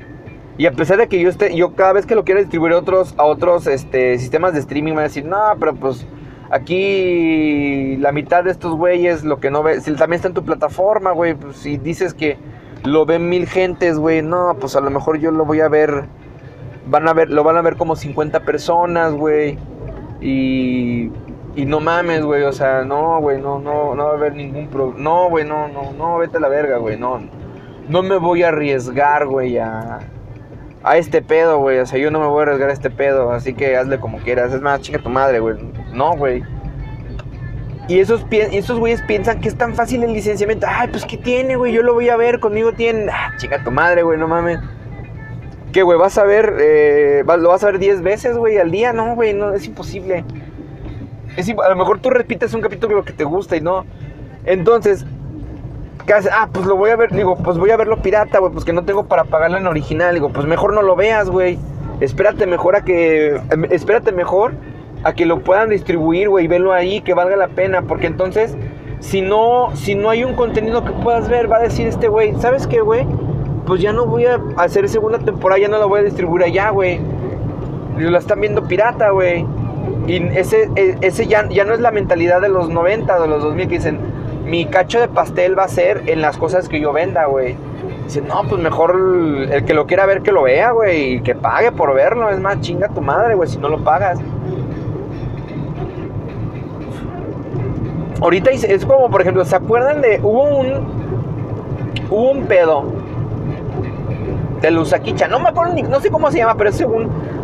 [0.58, 2.78] Y a pesar de que yo esté, yo cada vez que lo quiero distribuir a
[2.78, 6.08] otros, a este, sistemas de streaming, me van a decir, no, pero pues
[6.50, 10.46] aquí la mitad de estos güeyes, lo que no ves, si también está en tu
[10.46, 12.38] plataforma, güey, pues si dices que
[12.86, 14.22] lo ven mil gentes, güey.
[14.22, 16.06] No, pues a lo mejor yo lo voy a ver.
[16.88, 19.58] Van a ver, lo van a ver como 50 personas, güey.
[20.22, 21.12] Y.
[21.56, 22.44] Y no mames, güey.
[22.44, 23.42] O sea, no, güey.
[23.42, 25.00] No, no, no va a haber ningún problema.
[25.00, 26.98] No, güey, no, no, no, vete a la verga, güey.
[26.98, 27.22] No.
[27.88, 30.00] No me voy a arriesgar, güey, a.
[30.84, 31.80] A este pedo, güey.
[31.80, 33.32] O sea, yo no me voy a arriesgar a este pedo.
[33.32, 34.54] Así que hazle como quieras.
[34.54, 35.58] Es más, chinga tu madre, güey.
[35.94, 36.44] No, güey.
[37.88, 40.66] Y esos, esos güeyes piensan que es tan fácil el licenciamiento.
[40.70, 41.72] Ay, pues ¿qué tiene, güey?
[41.72, 43.10] Yo lo voy a ver, conmigo tienen...
[43.10, 44.60] Ah, chica tu madre, güey, no mames.
[45.76, 46.00] ¿Qué, güey?
[46.00, 48.94] ¿Vas a ver, eh, lo vas a ver 10 veces, güey, al día?
[48.94, 50.24] No, güey, no, es imposible.
[51.36, 53.84] Es a lo mejor tú repites un capítulo que te gusta y no.
[54.46, 55.06] Entonces.
[56.32, 58.72] Ah, pues lo voy a ver, digo, pues voy a verlo pirata, güey, pues que
[58.72, 60.14] no tengo para pagarlo en original.
[60.14, 61.60] Digo, pues mejor no lo veas, güey.
[62.00, 63.42] Espérate mejor a que...
[63.52, 64.54] Em, espérate mejor
[65.04, 68.56] a que lo puedan distribuir, güey, y verlo ahí, que valga la pena, porque entonces,
[69.02, 72.34] si no, si no hay un contenido que puedas ver, va a decir este güey,
[72.40, 73.06] ¿sabes qué, güey?
[73.66, 76.70] Pues ya no voy a hacer segunda temporada, ya no la voy a distribuir allá,
[76.70, 77.00] güey.
[77.98, 79.46] La están viendo pirata, güey.
[80.08, 83.42] Y ese, e, ese ya, ya no es la mentalidad de los 90, de los
[83.42, 84.00] 2000, que dicen,
[84.46, 87.56] mi cacho de pastel va a ser en las cosas que yo venda, güey.
[88.04, 89.00] Dicen, no, pues mejor
[89.52, 92.30] el que lo quiera ver que lo vea, güey, y que pague por verlo.
[92.30, 94.20] Es más, chinga tu madre, güey, si no lo pagas.
[98.22, 100.20] ahorita es como, por ejemplo, ¿se acuerdan de.
[100.22, 101.06] Hubo un.
[102.10, 102.86] Hubo un pedo.
[104.66, 105.28] De Lusaquicha.
[105.28, 105.84] No me acuerdo ni.
[105.84, 106.84] No sé cómo se llama, pero es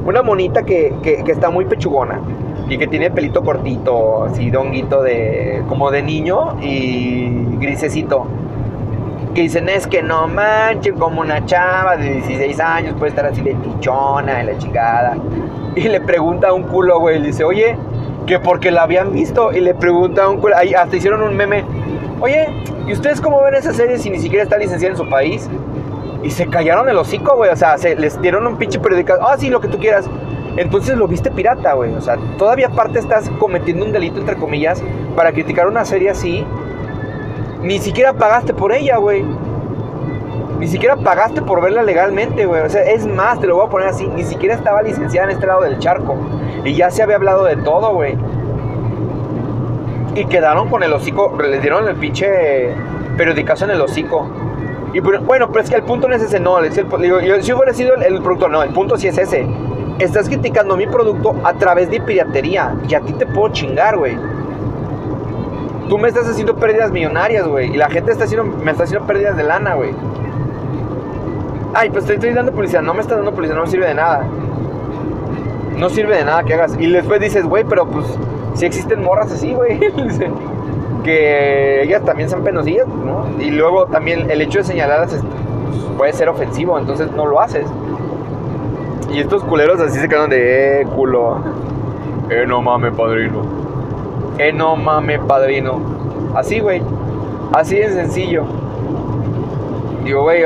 [0.06, 2.20] una monita que, que, está muy pechugona.
[2.68, 5.62] Y que tiene pelito cortito, así donguito de.
[5.70, 8.26] como de niño y grisecito.
[9.36, 13.42] Que dicen es que no manchen, como una chava de 16 años puede estar así
[13.42, 15.16] de tichona, en la chingada.
[15.76, 17.78] Y le pregunta a un culo, güey, le dice, oye,
[18.26, 20.42] que porque la habían visto y le preguntaron,
[20.76, 21.64] hasta hicieron un meme,
[22.20, 22.48] oye,
[22.88, 25.48] ¿y ustedes cómo ven esa serie si ni siquiera está licenciada en su país?
[26.24, 29.36] Y se callaron el hocico, güey, o sea, se les dieron un pinche periódico, ah,
[29.38, 30.08] sí, lo que tú quieras.
[30.56, 31.94] entonces lo viste pirata, güey.
[31.96, 34.84] O sea, todavía aparte estás cometiendo un delito, entre comillas,
[35.16, 36.46] para criticar una serie así.
[37.64, 39.24] Ni siquiera pagaste por ella, güey.
[40.60, 42.62] Ni siquiera pagaste por verla legalmente, güey.
[42.62, 44.08] O sea, es más, te lo voy a poner así.
[44.08, 46.16] Ni siquiera estaba licenciada en este lado del charco.
[46.64, 48.16] Y ya se había hablado de todo, güey.
[50.14, 52.76] Y quedaron con el hocico, le dieron el pinche
[53.18, 54.28] periodicazo en el hocico.
[54.94, 56.60] Y bueno, pero es que el punto no es ese, no.
[56.60, 59.48] El, digo, yo, si hubiera sido el, el productor, no, el punto sí es ese
[60.04, 64.18] estás criticando mi producto a través de piratería y a ti te puedo chingar, güey.
[65.90, 67.74] Tú me estás haciendo pérdidas millonarias, güey.
[67.74, 69.92] Y la gente está haciendo, me está haciendo pérdidas de lana, güey.
[71.74, 72.82] Ay, pues te estoy dando publicidad.
[72.82, 74.26] No me estás dando publicidad, no me sirve de nada.
[75.76, 76.76] No sirve de nada que hagas.
[76.80, 78.06] Y después dices, güey, pero pues
[78.54, 79.80] si existen morras así, güey.
[81.04, 83.26] que ellas también son penosillas, ¿no?
[83.40, 85.20] Y luego también el hecho de señalarlas
[85.98, 87.66] puede ser ofensivo, entonces no lo haces.
[89.12, 91.38] Y estos culeros así se quedan de, eh, culo.
[92.30, 93.42] Eh, no mames, padrino.
[94.38, 95.80] Eh, no mames, padrino.
[96.34, 96.82] Así, güey.
[97.52, 98.46] Así de sencillo.
[100.06, 100.44] Digo, güey,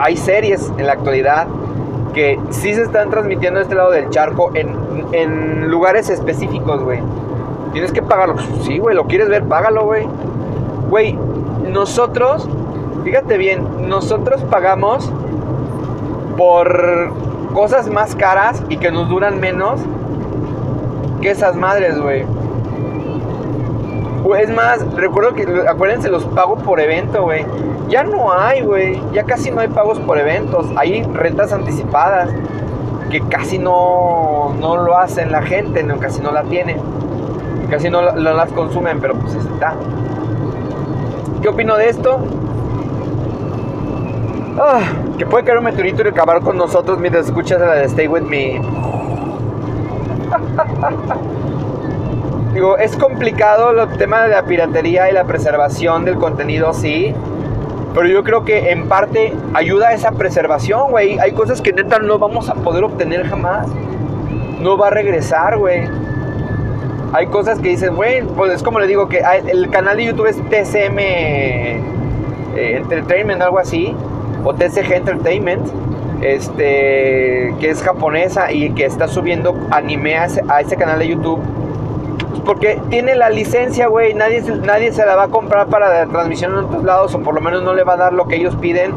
[0.00, 1.46] hay series en la actualidad
[2.14, 4.74] que sí se están transmitiendo a este lado del charco en,
[5.12, 7.00] en lugares específicos, güey.
[7.72, 8.36] Tienes que pagarlo.
[8.62, 10.06] Sí, güey, lo quieres ver, págalo, güey.
[10.88, 11.18] Güey,
[11.70, 12.48] nosotros,
[13.04, 15.10] fíjate bien, nosotros pagamos
[16.36, 17.12] por
[17.52, 19.80] cosas más caras y que nos duran menos
[21.20, 22.24] que esas madres, güey.
[24.38, 27.44] Es más, recuerdo que, acuérdense, los pagos por evento, güey.
[27.88, 29.00] Ya no hay, güey.
[29.12, 30.66] Ya casi no hay pagos por eventos.
[30.76, 32.30] Hay rentas anticipadas
[33.10, 36.78] que casi no, no lo hacen la gente, no, casi no la tienen.
[37.70, 39.74] Casi no, las consumen, pero pues está.
[41.42, 42.18] ¿Qué opino de esto?
[44.58, 44.80] Ah,
[45.18, 48.22] que puede caer un meteorito y acabar con nosotros mientras escuchas la de Stay With
[48.22, 48.60] Me.
[52.54, 57.14] Digo, es complicado el tema de la piratería y la preservación del contenido, sí.
[57.94, 61.18] Pero yo creo que en parte ayuda a esa preservación, güey.
[61.18, 63.66] Hay cosas que neta no vamos a poder obtener jamás.
[64.60, 65.88] No va a regresar, güey.
[67.12, 70.26] Hay cosas que dicen, güey, pues es como le digo que el canal de YouTube
[70.26, 73.94] es TCM eh, Entertainment, algo así
[74.44, 75.66] o TCG Entertainment,
[76.22, 81.40] este, que es japonesa y que está subiendo anime a ese, canal de YouTube.
[82.30, 84.14] Pues porque tiene la licencia, güey.
[84.14, 87.34] Nadie, nadie se la va a comprar para la transmisión en otros lados, o por
[87.34, 88.92] lo menos no le va a dar lo que ellos piden.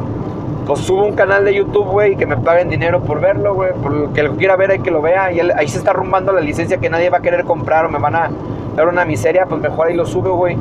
[0.65, 3.71] Pues subo un canal de YouTube, güey, que me paguen dinero por verlo, güey.
[4.13, 5.31] Que lo quiera ver, hay que lo vea.
[5.31, 7.99] Y ahí se está rumbando la licencia que nadie va a querer comprar o me
[7.99, 8.29] van a
[8.75, 9.45] dar una miseria.
[9.47, 10.57] Pues mejor ahí lo subo, güey.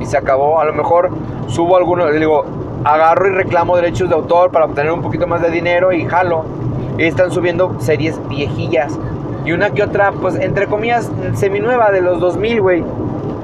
[0.00, 0.60] Y se acabó.
[0.60, 1.10] A lo mejor
[1.46, 2.44] subo alguno, digo,
[2.84, 6.44] agarro y reclamo derechos de autor para obtener un poquito más de dinero y jalo.
[6.98, 8.98] Y están subiendo series viejillas.
[9.44, 12.84] Y una que otra, pues entre comillas, seminueva de los 2000, güey.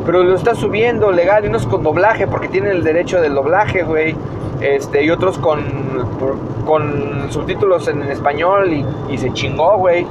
[0.05, 3.85] Pero lo está subiendo legal y unos con doblaje porque tienen el derecho del doblaje,
[3.85, 4.15] güey.
[4.61, 5.63] Este, y otros con,
[6.65, 10.07] con subtítulos en español y, y se chingó, güey.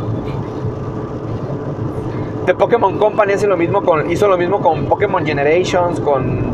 [2.46, 6.54] The Pokémon Company hace lo mismo con, hizo lo mismo con Pokémon Generations, con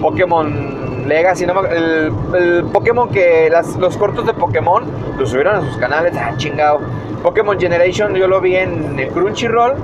[0.00, 4.84] Pokémon Legacy, no, el, el, Pokémon que los cortos de Pokémon
[5.18, 6.80] los subieron a sus canales, ah, chingado.
[7.22, 9.74] Pokémon Generation yo lo vi en, Crunchyroll,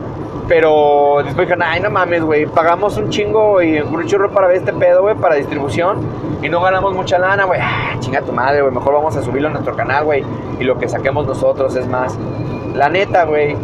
[0.48, 4.56] pero después dijeron, ay, no mames, güey, pagamos un chingo y en Crunchyroll para ver
[4.56, 5.98] este pedo, güey, para distribución
[6.42, 7.60] y no ganamos mucha lana, güey.
[7.62, 10.24] Ah, chinga tu madre, güey, mejor vamos a subirlo a nuestro canal, güey,
[10.58, 12.18] y lo que saquemos nosotros es más.
[12.74, 13.56] La neta, güey,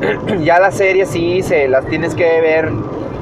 [0.42, 2.70] ya las series sí se las tienes que ver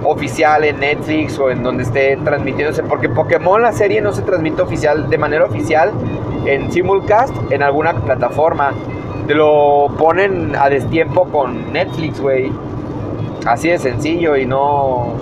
[0.04, 4.62] oficial en Netflix o en donde esté transmitiéndose, porque Pokémon la serie no se transmite
[4.62, 5.92] oficial de manera oficial
[6.46, 8.72] en simulcast en alguna plataforma.
[9.28, 12.50] Te lo ponen a destiempo con Netflix, güey.
[13.46, 15.14] Así de sencillo y no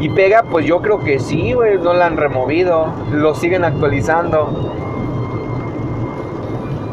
[0.00, 4.74] y pega, pues yo creo que sí, güey, no la han removido, lo siguen actualizando.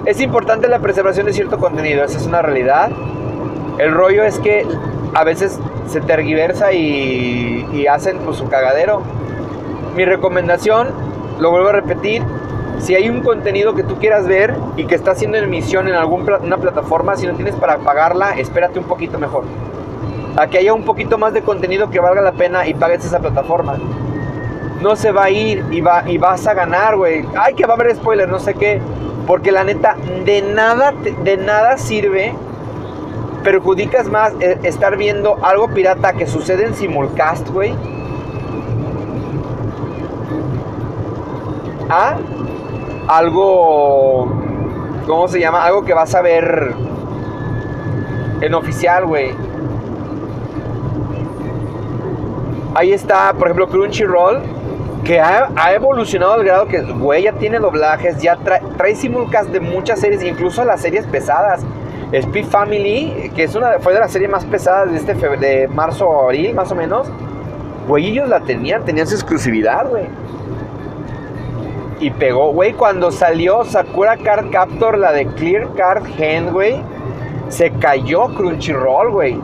[0.05, 2.89] Es importante la preservación de cierto contenido, esa es una realidad.
[3.77, 4.65] El rollo es que
[5.13, 9.01] a veces se tergiversa y, hacen pues, su cagadero.
[9.95, 10.89] Mi recomendación,
[11.39, 12.23] lo vuelvo a repetir,
[12.79, 16.57] si hay un contenido que tú quieras ver y que está haciendo emisión en alguna
[16.57, 19.43] plataforma, si no tienes para pagarla, espérate un poquito mejor.
[20.37, 23.19] A que haya un poquito más de contenido que valga la pena y pagues esa
[23.19, 23.77] plataforma.
[24.81, 27.25] No se va a ir y, va, y vas a ganar, güey.
[27.35, 28.81] Ay, que va a haber spoiler, no sé qué.
[29.25, 29.95] Porque la neta,
[30.25, 32.35] de nada, de nada sirve
[33.43, 37.73] perjudicas más eh, estar viendo algo pirata que sucede en simulcast, güey.
[41.89, 42.17] A
[43.07, 44.27] algo,
[45.05, 45.63] ¿cómo se llama?
[45.63, 46.73] Algo que vas a ver
[48.41, 49.31] En oficial, güey.
[52.75, 54.41] Ahí está, por ejemplo, Crunchyroll,
[55.05, 59.61] que ha, ha evolucionado al grado que, güey, ya tiene doblajes, ya trae, simulcast de
[59.61, 61.61] muchas series, incluso las series pesadas.
[62.11, 66.21] Speed Family, que es una, fue de las series más pesadas de, este de marzo
[66.21, 67.07] a abril, más o menos.
[67.87, 70.05] Güey, ellos la tenían, tenían su exclusividad, güey.
[71.99, 76.81] Y pegó, güey, cuando salió Sakura Card Captor, la de Clear Card Hand, güey,
[77.47, 79.39] se cayó Crunchyroll, güey.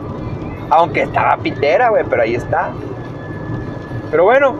[0.70, 2.70] Aunque estaba pitera, güey, pero ahí está.
[4.10, 4.54] Pero bueno,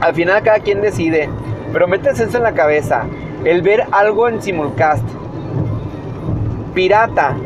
[0.00, 1.28] al final cada quien decide.
[1.72, 3.04] Pero métese eso en la cabeza.
[3.44, 5.04] El ver algo en simulcast.
[6.74, 7.36] Pirata.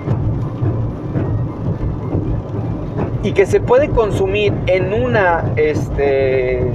[3.23, 6.73] Y que se puede consumir en una, este...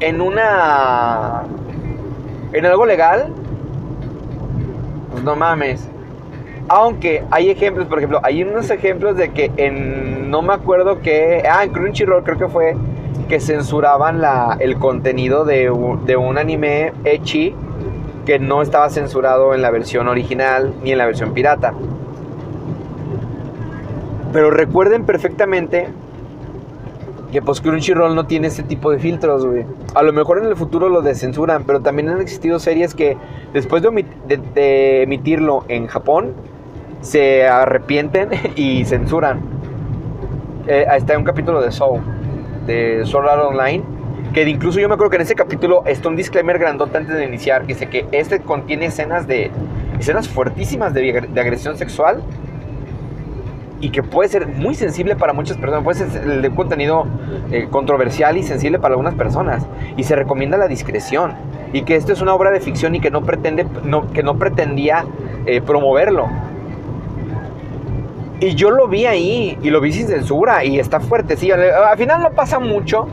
[0.00, 1.42] En una...
[2.52, 3.32] En algo legal.
[5.12, 5.88] Pues no mames.
[6.68, 11.44] Aunque hay ejemplos, por ejemplo, hay unos ejemplos de que en, no me acuerdo que,
[11.48, 12.76] ah, en Crunchyroll creo que fue,
[13.28, 15.70] que censuraban la, el contenido de,
[16.04, 17.54] de un anime Echi
[18.24, 21.72] que no estaba censurado en la versión original ni en la versión pirata.
[24.32, 25.88] Pero recuerden perfectamente
[27.32, 29.64] que pues Crunchyroll no tiene este tipo de filtros, güey.
[29.94, 33.16] A lo mejor en el futuro lo descensuran, pero también han existido series que
[33.52, 36.34] después de, emitirlo en Japón,
[37.00, 39.40] se arrepienten y censuran.
[40.66, 42.00] Eh, ahí está un capítulo de Soul,
[42.66, 43.84] de Sword Art Online,
[44.32, 47.24] que incluso yo me acuerdo que en ese capítulo está un disclaimer grandote antes de
[47.24, 49.50] iniciar, que dice que este contiene escenas de
[49.98, 52.22] escenas fuertísimas de, de agresión sexual
[53.80, 57.06] y que puede ser muy sensible para muchas personas, puede ser de contenido
[57.50, 59.66] eh, controversial y sensible para algunas personas.
[59.96, 61.32] Y se recomienda la discreción
[61.72, 64.36] y que esto es una obra de ficción y que no pretende no, que no
[64.38, 65.04] pretendía
[65.44, 66.26] eh, promoverlo.
[68.40, 71.96] Y yo lo vi ahí y lo vi sin censura y está fuerte, sí, al
[71.96, 73.08] final no pasa mucho,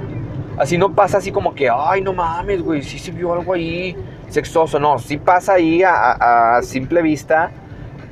[0.58, 3.96] así no pasa así como que, ay, no mames, güey, sí se vio algo ahí
[4.28, 7.52] sexoso, no, sí pasa ahí a, a- a simple vista,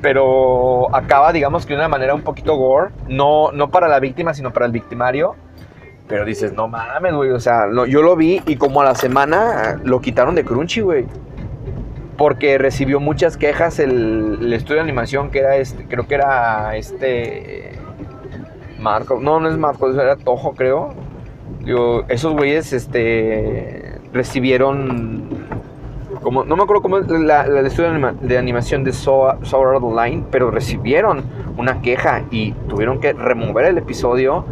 [0.02, 4.34] pero acaba, digamos que de una manera un poquito gore, no, no para la víctima,
[4.34, 5.36] sino para el victimario.
[6.08, 9.80] Pero dices, no mames, güey, o sea, yo lo vi y como a la semana
[9.84, 11.06] lo quitaron de Crunchy, güey.
[12.18, 16.76] Porque recibió muchas quejas el, el estudio de animación que era este, creo que era
[16.76, 17.78] este
[18.80, 20.92] Marco, no, no es Marco, era Tojo, creo.
[21.64, 25.41] Digo, esos güeyes este recibieron
[26.30, 29.38] no me acuerdo cómo es la, la- el estudio de, anima- de animación de Sword
[29.42, 31.22] Art Online, pero recibieron
[31.56, 34.44] una queja y tuvieron que remover el episodio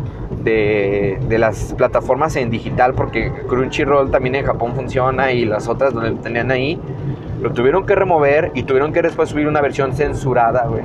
[0.43, 5.93] de, de las plataformas en digital porque Crunchyroll también en Japón funciona y las otras
[5.93, 6.79] donde lo tenían ahí
[7.43, 10.83] lo tuvieron que remover y tuvieron que después subir una versión censurada, güey.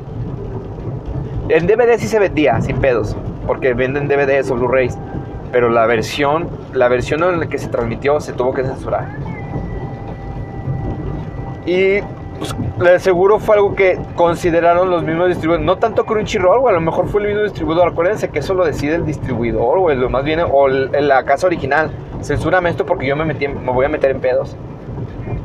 [1.50, 3.16] En DVD sí se vendía, sin pedos,
[3.46, 4.98] porque venden DVDs o Blu-rays,
[5.52, 9.10] pero la versión, la versión en la que se transmitió se tuvo que censurar.
[11.66, 12.00] Y
[12.78, 15.66] pues, seguro fue algo que consideraron los mismos distribuidores.
[15.66, 17.88] No tanto Crunchyroll, o a lo mejor fue el mismo distribuidor.
[17.88, 21.92] Acuérdense que eso lo decide el distribuidor, o el, más bien, o la casa original.
[22.22, 24.56] Censúrame esto porque yo me, metí me voy a meter en pedos.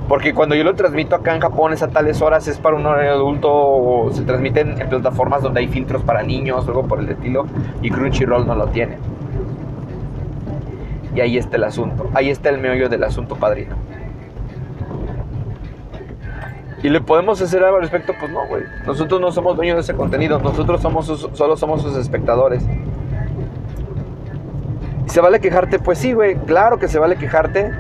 [0.09, 2.85] Porque cuando yo lo transmito acá en Japón es a tales horas, es para un
[2.85, 7.09] horario adulto, o se transmiten en plataformas donde hay filtros para niños, algo por el
[7.09, 7.47] estilo,
[7.81, 8.99] y Crunchyroll no lo tiene.
[11.15, 13.77] Y ahí está el asunto, ahí está el meollo del asunto, padrino.
[16.83, 18.15] ¿Y le podemos hacer algo al respecto?
[18.19, 18.63] Pues no, güey.
[18.87, 22.65] Nosotros no somos dueños de ese contenido, nosotros somos sus- solo somos sus espectadores.
[25.07, 25.79] ¿Y se vale quejarte?
[25.79, 27.71] Pues sí, güey, claro que se vale quejarte,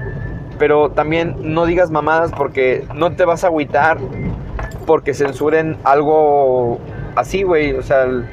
[0.59, 3.99] pero también no digas mamadas porque no te vas a agüitar
[4.87, 6.79] porque censuren algo
[7.17, 7.73] así, güey.
[7.75, 8.27] O sea, el-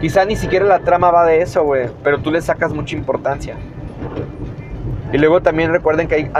[0.00, 3.56] quizá ni siquiera la trama va de eso, güey, pero tú le sacas mucha importancia.
[5.12, 6.30] Y luego también recuerden que hay,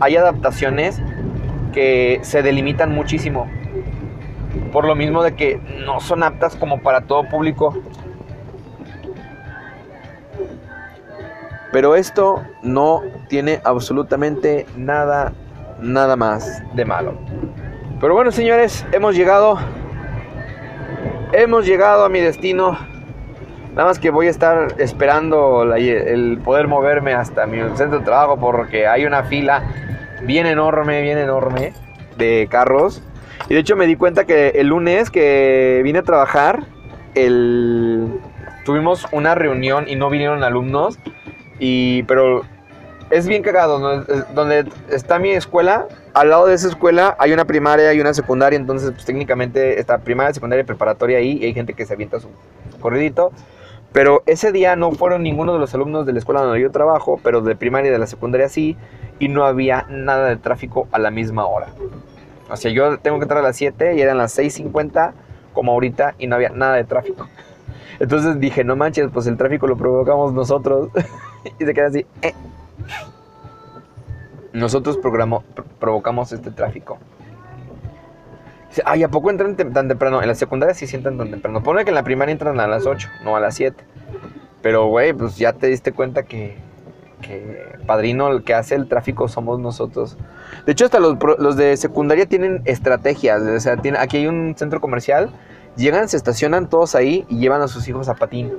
[0.00, 1.00] hay adaptaciones
[1.72, 3.48] que se delimitan muchísimo.
[4.72, 7.74] Por lo mismo de que no son aptas como para todo público.
[11.72, 15.32] Pero esto no tiene absolutamente nada,
[15.80, 17.14] nada más de malo.
[18.00, 19.58] Pero bueno, señores, hemos llegado.
[21.32, 22.76] Hemos llegado a mi destino.
[23.74, 28.36] Nada más que voy a estar esperando el poder moverme hasta mi centro de trabajo
[28.36, 29.62] porque hay una fila
[30.22, 31.72] bien enorme, bien enorme
[32.16, 33.02] de carros.
[33.48, 36.64] Y de hecho me di cuenta que el lunes que vine a trabajar,
[37.14, 38.20] el...
[38.64, 40.98] tuvimos una reunión y no vinieron alumnos.
[41.58, 42.42] Y, pero
[43.10, 44.04] es bien cagado.
[44.34, 48.56] Donde está mi escuela, al lado de esa escuela hay una primaria y una secundaria.
[48.56, 51.38] Entonces, pues técnicamente está primaria, secundaria y preparatoria ahí.
[51.40, 52.28] Y hay gente que se avienta su
[52.80, 53.32] corridito.
[53.92, 57.18] Pero ese día no fueron ninguno de los alumnos de la escuela donde yo trabajo,
[57.22, 58.76] pero de primaria y de la secundaria sí.
[59.18, 61.68] Y no había nada de tráfico a la misma hora.
[62.50, 65.12] O sea, yo tengo que entrar a las 7 y eran las 6.50
[65.52, 67.28] como ahorita y no había nada de tráfico.
[67.98, 70.88] Entonces dije, no manches, pues el tráfico lo provocamos nosotros.
[71.58, 72.06] y se queda así.
[72.22, 72.34] eh.
[74.52, 74.98] Nosotros
[75.78, 76.98] provocamos este tráfico.
[78.70, 80.22] Dice, Ay, ¿a poco entran tan temprano?
[80.22, 81.62] En la secundaria sí sientan tan temprano.
[81.62, 83.84] Pone que en la primaria entran a las 8, no a las 7.
[84.62, 86.56] Pero, güey, pues ya te diste cuenta que,
[87.20, 90.16] que padrino, el que hace el tráfico somos nosotros.
[90.66, 93.42] De hecho, hasta los, los de secundaria tienen estrategias.
[93.42, 95.30] O sea, tiene, aquí hay un centro comercial.
[95.76, 98.52] Llegan, se estacionan todos ahí y llevan a sus hijos a patín.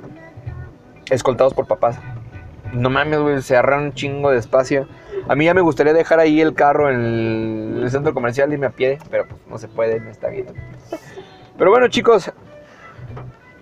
[1.10, 1.98] Escoltados por papás.
[2.74, 4.86] No mames, güey, se agarran un chingo de espacio.
[5.28, 8.66] A mí ya me gustaría dejar ahí el carro en el, centro comercial y irme
[8.66, 10.46] a pie, pero pues no se puede, no está bien.
[11.56, 12.30] Pero bueno, chicos,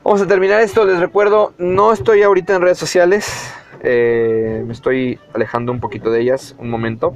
[0.03, 0.85] vamos a terminar esto.
[0.85, 3.53] Les recuerdo, no estoy ahorita en redes sociales.
[3.83, 7.15] eh, me estoy alejando un poquito de ellas un momento.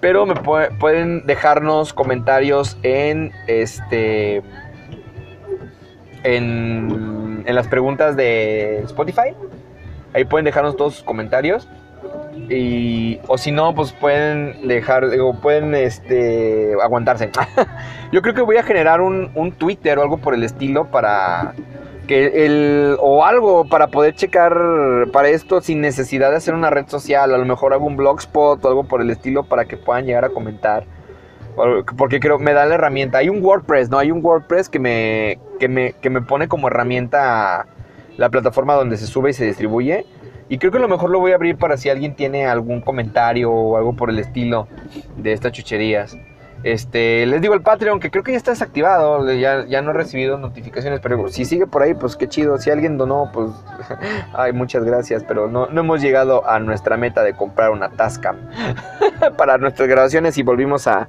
[0.00, 4.42] Pero me pue- pueden dejarnos comentarios en este.
[6.22, 9.34] En, en las preguntas de Spotify.
[10.12, 11.68] Ahí pueden dejarnos todos sus comentarios.
[12.48, 17.30] Y, o si no, pues pueden dejar, digo, pueden este, aguantarse.
[18.12, 21.54] Yo creo que voy a generar un, un Twitter o algo por el estilo para
[22.06, 24.56] que el, o algo para poder checar
[25.12, 27.34] para esto sin necesidad de hacer una red social.
[27.34, 30.24] A lo mejor hago un blogspot o algo por el estilo para que puedan llegar
[30.24, 30.84] a comentar.
[31.96, 33.18] Porque creo me da la herramienta.
[33.18, 33.98] Hay un WordPress, ¿no?
[33.98, 37.66] Hay un WordPress que me, que me, que me pone como herramienta
[38.18, 40.06] la plataforma donde se sube y se distribuye.
[40.48, 42.80] Y creo que a lo mejor lo voy a abrir para si alguien tiene algún
[42.80, 44.68] comentario o algo por el estilo
[45.16, 46.16] de estas chucherías.
[46.62, 49.94] Este, les digo el Patreon, que creo que ya está desactivado, ya, ya no he
[49.94, 52.58] recibido notificaciones, pero si sigue por ahí, pues qué chido.
[52.58, 53.50] Si alguien donó, pues,
[54.32, 58.36] ay, muchas gracias, pero no, no hemos llegado a nuestra meta de comprar una Tascam
[59.36, 61.08] para nuestras grabaciones y volvimos a,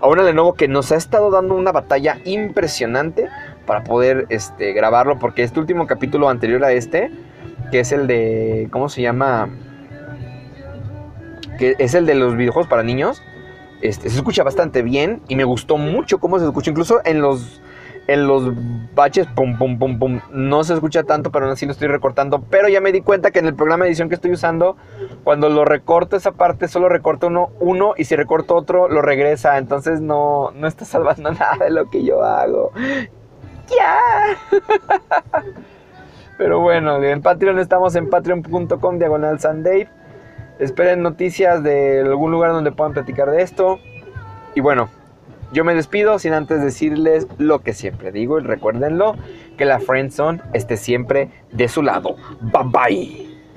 [0.00, 3.28] a una Lenovo que nos ha estado dando una batalla impresionante
[3.66, 7.10] para poder este, grabarlo, porque este último capítulo anterior a este,
[7.70, 9.48] que es el de, ¿cómo se llama?
[11.58, 13.22] Que es el de los videojuegos para niños.
[13.80, 16.70] Este, se escucha bastante bien y me gustó mucho cómo se escucha.
[16.70, 17.60] Incluso en los,
[18.06, 18.52] en los
[18.94, 22.42] baches, pum, pum, pum, pum, no se escucha tanto, pero aún así lo estoy recortando.
[22.50, 24.76] Pero ya me di cuenta que en el programa de edición que estoy usando,
[25.24, 29.58] cuando lo recorto esa parte, solo recorto uno, uno y si recorto otro, lo regresa.
[29.58, 32.72] Entonces no, no está salvando nada de lo que yo hago.
[33.68, 33.98] ¡Ya!
[36.38, 39.88] Pero bueno, en Patreon estamos en patreon.com diagonal Sandave.
[40.58, 43.78] Esperen noticias de algún lugar donde puedan platicar de esto.
[44.54, 44.88] Y bueno,
[45.52, 49.16] yo me despido sin antes decirles lo que siempre digo y recuérdenlo,
[49.56, 52.16] que la Friendzone esté siempre de su lado.
[52.40, 53.27] Bye bye.